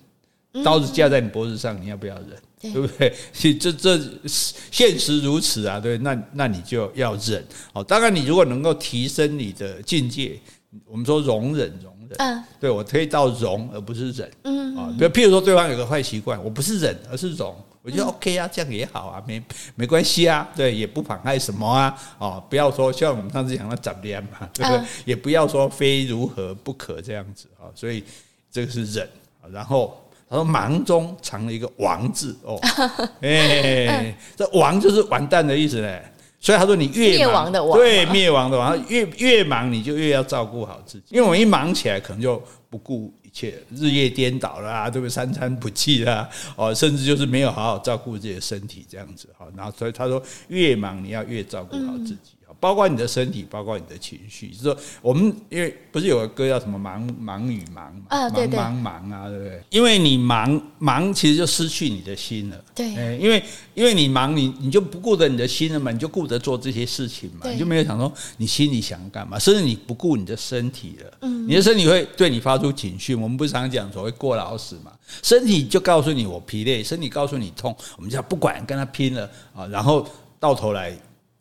[0.63, 2.73] 刀子架在你脖子上，你要不要忍？
[2.73, 3.13] 对不对？
[3.59, 7.45] 这这现实如此啊，对，那那你就要忍。
[7.73, 10.39] 哦，当然，你如果能够提升你的境界，
[10.85, 11.90] 我们说容忍容。
[12.17, 19.41] 嗯，对，我可以到容而不是忍，嗯啊，比如譬如说对方有个坏习惯，我不是忍而是容，我觉得 OK 啊，这样也好啊，没
[19.75, 24.81] 没关系啊，对，也不妨碍什么啊，哦，不要说像我们上次讲的杂念嘛，对不对？
[25.05, 28.03] 也不要说非如何不可这样子啊，所以
[28.51, 29.07] 这个是忍。
[29.51, 29.99] 然后
[30.29, 32.59] 他说忙中藏了一个王字哦，
[33.21, 36.03] 哎，这王就是完蛋的意思嘞。
[36.41, 45.09] 所以他说：“你越忙，对灭亡的亡，越越忙你就越要照顾好自己，因为我一忙起来，可能就不顾一切，日夜颠倒啦，对不对？
[45.11, 49.45] 三餐不继啦，哦，甚至就是没有好好照顾自己的身体这样子哈。
[49.55, 52.31] 然后所以他说，越忙你要越照顾好自己。”
[52.61, 59.63] 包括你的身体，包括你的情绪，就是说，我们因为不是有个歌叫什么忙忙与忙啊，对对，忙忙忙啊，对不对？
[59.71, 62.63] 因为你忙忙，其实就失去你的心了。
[62.75, 63.43] 对，因为
[63.73, 71.17] 因为你忙，你你就不顾着你的心了嘛，你就顾着做这些事情嘛，你就没有想说你心里想干嘛，甚至你不顾你的身体了。
[71.21, 73.19] 嗯，你的身体会对你发出警讯。
[73.19, 74.91] 我们不是常讲所谓过劳死嘛，
[75.23, 80.07] 身体就告诉你我疲累，身体告诉你痛，我们就要不管跟他拼了啊，然后
[80.39, 80.95] 到头来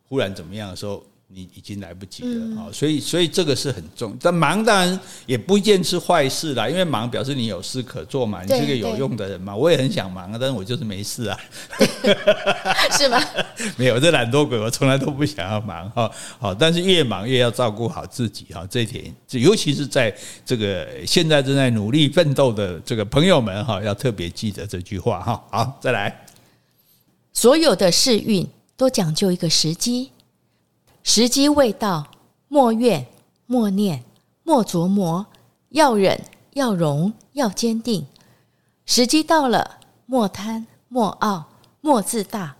[0.08, 1.04] 忽然怎么样的时候。
[1.32, 9.54] 你已经来不及了啊，所以所以这个是很重，但忙当然也不一定是坏事啦，因为忙表示你有事可做嘛，你是个有用的人嘛。
[9.54, 11.38] 我也很想忙啊，但是我就是没事啊，
[12.98, 13.22] 是吗？
[13.78, 16.10] 没有，这懒惰鬼，我从来都不想要忙哈。
[16.40, 20.12] 好，但是越忙越要照顾好自己哈，这一点，尤其是在
[20.44, 25.44] 这个现在正在努力奋斗的这个朋友们哈，要特别记得这句话哈。
[25.52, 26.26] 好，再来，
[27.32, 28.44] 所有的试运
[28.76, 30.10] 都讲究一个时机。
[31.02, 32.06] 时机未到，
[32.48, 33.06] 莫怨，
[33.46, 34.04] 莫念，
[34.44, 35.26] 莫琢磨，
[35.70, 36.20] 要忍，
[36.52, 38.06] 要容，要坚定。
[38.86, 41.48] 时机到了，莫贪，莫傲，
[41.80, 42.54] 莫自大，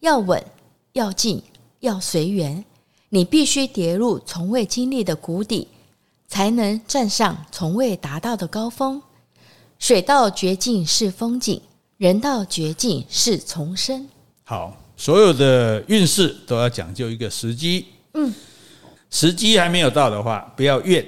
[0.00, 0.42] 要稳，
[0.92, 1.42] 要静，
[1.80, 2.64] 要随缘。
[3.10, 5.68] 你必须跌入从未经历的谷底，
[6.28, 9.02] 才能站上从未达到的高峰。
[9.78, 11.60] 水到绝境是风景，
[11.98, 14.08] 人到绝境是重生。
[14.44, 14.81] 好。
[15.02, 18.32] 所有的运势都要讲究一个时机，嗯，
[19.10, 21.04] 时机还没有到的话，不要怨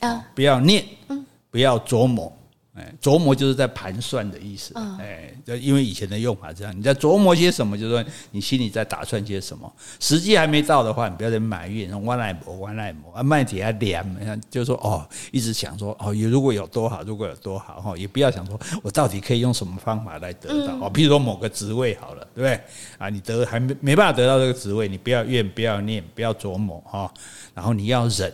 [0.00, 2.34] 啊，不要念，嗯，不要琢磨。
[2.78, 4.72] 哎，琢磨就是在盘算的意思。
[5.00, 9.70] 哎，因为以前的用法这样，你在琢磨些什么，就是说你心里在打算些什么。
[9.98, 22.60] 时机还没到的话，你不要在埋怨，弯来磨，弯来磨啊，慢点啊，凉，就是说哦，一直想说哦，如果有多好，如果有多好哈，也不要想说我到底可以用什么方法来得到哦，譬如说某个职位好了，对不对？
[22.98, 27.12] 啊，你得还没没办法得到这个职位，你不要怨，不要念，不要琢磨哈，
[27.54, 28.32] 然后你要忍。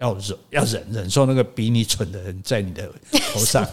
[0.00, 2.88] 要忍，要忍忍受那个比你蠢的人在你的
[3.32, 3.66] 头上，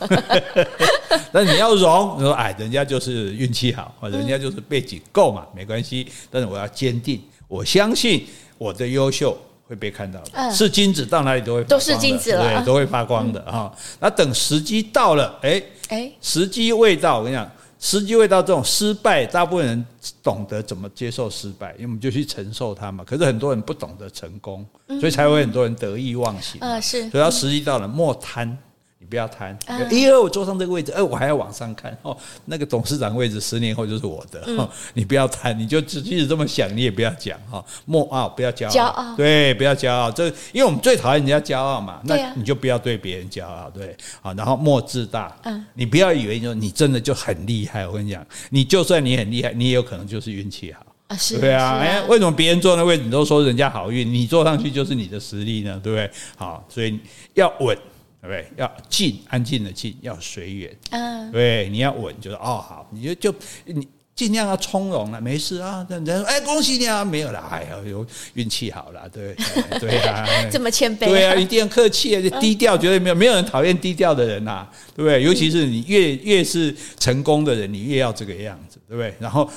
[1.31, 6.07] 但你要容，你说哎，人家就是运气好，人家就是背景够嘛，没关系。
[6.31, 8.25] 但是我要坚定，我相信
[8.57, 13.71] 我的优秀会被看到的，是金子到哪里都会都是金子了，对，都会发光的哈。
[13.99, 17.47] 那等时机到了，哎哎，时机未到，我跟你讲，
[17.85, 19.85] 时机未到，这种失败，大部分人
[20.23, 23.03] 懂得怎么接受失败，因为我们就去承受它嘛。
[23.03, 24.65] 可是很多人不懂得成功，
[24.99, 26.59] 所以才会很多人得意忘形。
[26.61, 27.07] 嗯，是。
[27.11, 28.57] 所以要时机到了，莫贪。
[29.05, 29.57] 不要贪，
[29.91, 32.15] 因为我坐上这个位置，哎，我还要往上看哦。
[32.45, 34.43] 那个董事长位置，十年后就是我的。
[34.47, 37.63] 嗯、你不要贪，你就即使这么想，你也不要讲哈。
[37.85, 38.71] 莫傲，不要骄傲。
[38.73, 40.11] 骄傲，对，不要骄傲。
[40.11, 42.01] 这，因为我们最讨厌人家骄傲嘛。
[42.03, 43.95] 那你就不要对别人骄傲，对。
[44.21, 45.35] 好，然后莫自大。
[45.43, 47.87] 嗯，你不要以为说你真的就很厉害。
[47.87, 51.15] 我跟你讲，你就算你很厉害，你也有可能就是运气好啊。
[51.15, 51.77] 是，对啊。
[51.77, 55.79] 哎，为什么别人坐那位置，你都说人家好运，你坐上去就是你的实力呢？
[55.83, 56.09] 对不对？
[56.37, 56.99] 好，所以
[57.33, 57.77] 要稳。
[58.25, 60.75] 对不对，要静，安静的静，要随缘。
[60.89, 65.85] 嗯，对，你要稳，就是哦，好，你就就你尽量要从容了，没事啊。
[65.89, 69.35] 人家说，哎，恭喜你啊，没有啦，哎呀，有运气好了，对
[69.79, 74.65] 对啊， 这么谦卑，对啊，一定要客气啊，就低调，绝对没有，没有人讨厌低调的人呐，
[74.95, 75.21] 对不对？
[75.21, 79.13] 尤其是你越越是成功的人，你越要这个样子，对不对？
[79.19, 79.49] 然后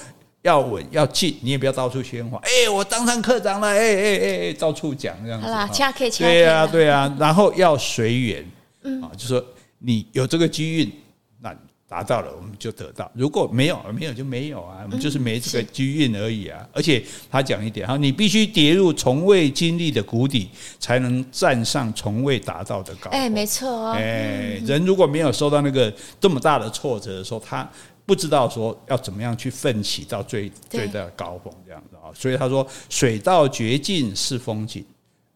[0.42, 2.40] 要稳，要静，你也不要到处喧哗。
[2.42, 5.46] 哎，我当上科长了，哎哎哎哎，到处讲这样子。
[5.46, 8.44] 好啦，恰可以，对啊，对啊，然后要随缘。
[9.02, 9.44] 啊，就说
[9.78, 10.92] 你有这个机运，
[11.40, 11.54] 那
[11.88, 16.68] 达到了，我们就得到；如果没有，没有就没有啊，我们就是没这个机运而已啊。
[16.72, 23.08] 而且他讲一点哈，你必须跌入从未经历的谷底，才能站上从未达到的高。
[23.10, 23.92] 哎，没错哦。
[23.92, 27.66] 哎，人如果没有受到那个这么大的挫折的时候，他
[28.04, 32.12] 不知道说要怎么样去奋起到最最大的高峰这样子啊。
[32.14, 34.84] 所以他说：“水到绝境是风景，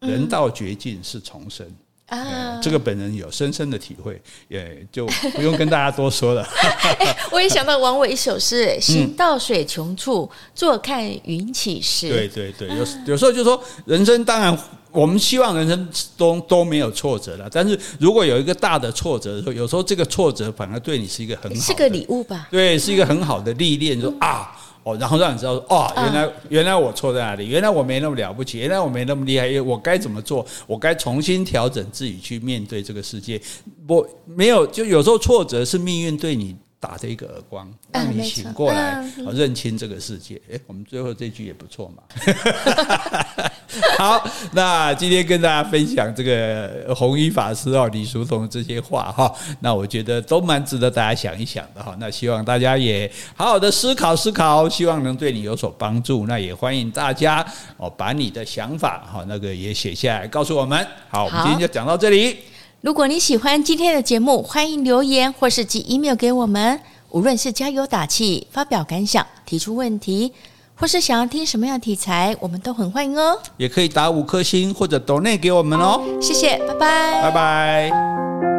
[0.01, 1.65] 人到绝境是重生。”
[2.07, 6.43] 啊，这个本人有深深的体会，也就不用跟大家多说了。
[6.43, 14.55] 欸、 我也想到王维一首诗：“行到水穷处，坐看云起时。”对对对，有有时候就说，人生当然
[14.91, 22.47] 我们希望人生都都没有挫折了，但是如果有一个大的挫折的时候，有时候这个挫折反而对你是一个很好的，是个礼物吧？
[22.51, 24.55] 对，是一个很好的历练，就说啊。
[24.83, 30.45] 哦，然后让你知道说，哦，原来原来我错在哪里，原来我没那么了不起，原来我没那么厉害，我该怎么做？
[30.67, 33.41] 我该重新调整自己去面对这个世界。
[33.87, 39.03] 我没有，就有时候挫折是命运对你打的一个耳光，让你醒过来，
[39.33, 40.41] 认清这个世界。
[40.49, 42.03] 诶，我们最后这句也不错嘛。
[43.97, 51.95] 好，那今天跟大家分享这个弘一法师哦，李叔同这些话哈，那我觉得都蛮值得大家想一想的哈。
[51.99, 56.27] 那希望大家也好好的思考思考，希望能对你有所帮助。
[56.27, 57.43] 那也欢迎大家
[57.77, 60.85] 哦，把你的想法哈那个也写下来告诉我们。
[61.09, 62.37] 好，我们今天就讲到这里。
[62.81, 66.79] 如果你喜欢今天的节目，欢迎留言或是寄 email 给我们。
[67.09, 70.33] 无论是加油打气、发表感想、提出问题。
[70.75, 73.39] 或是想要听什么样的题材，我们都很欢迎哦。
[73.57, 76.01] 也可以打五颗星或者 donate 给我们哦。
[76.21, 78.52] 谢谢，拜拜，拜拜。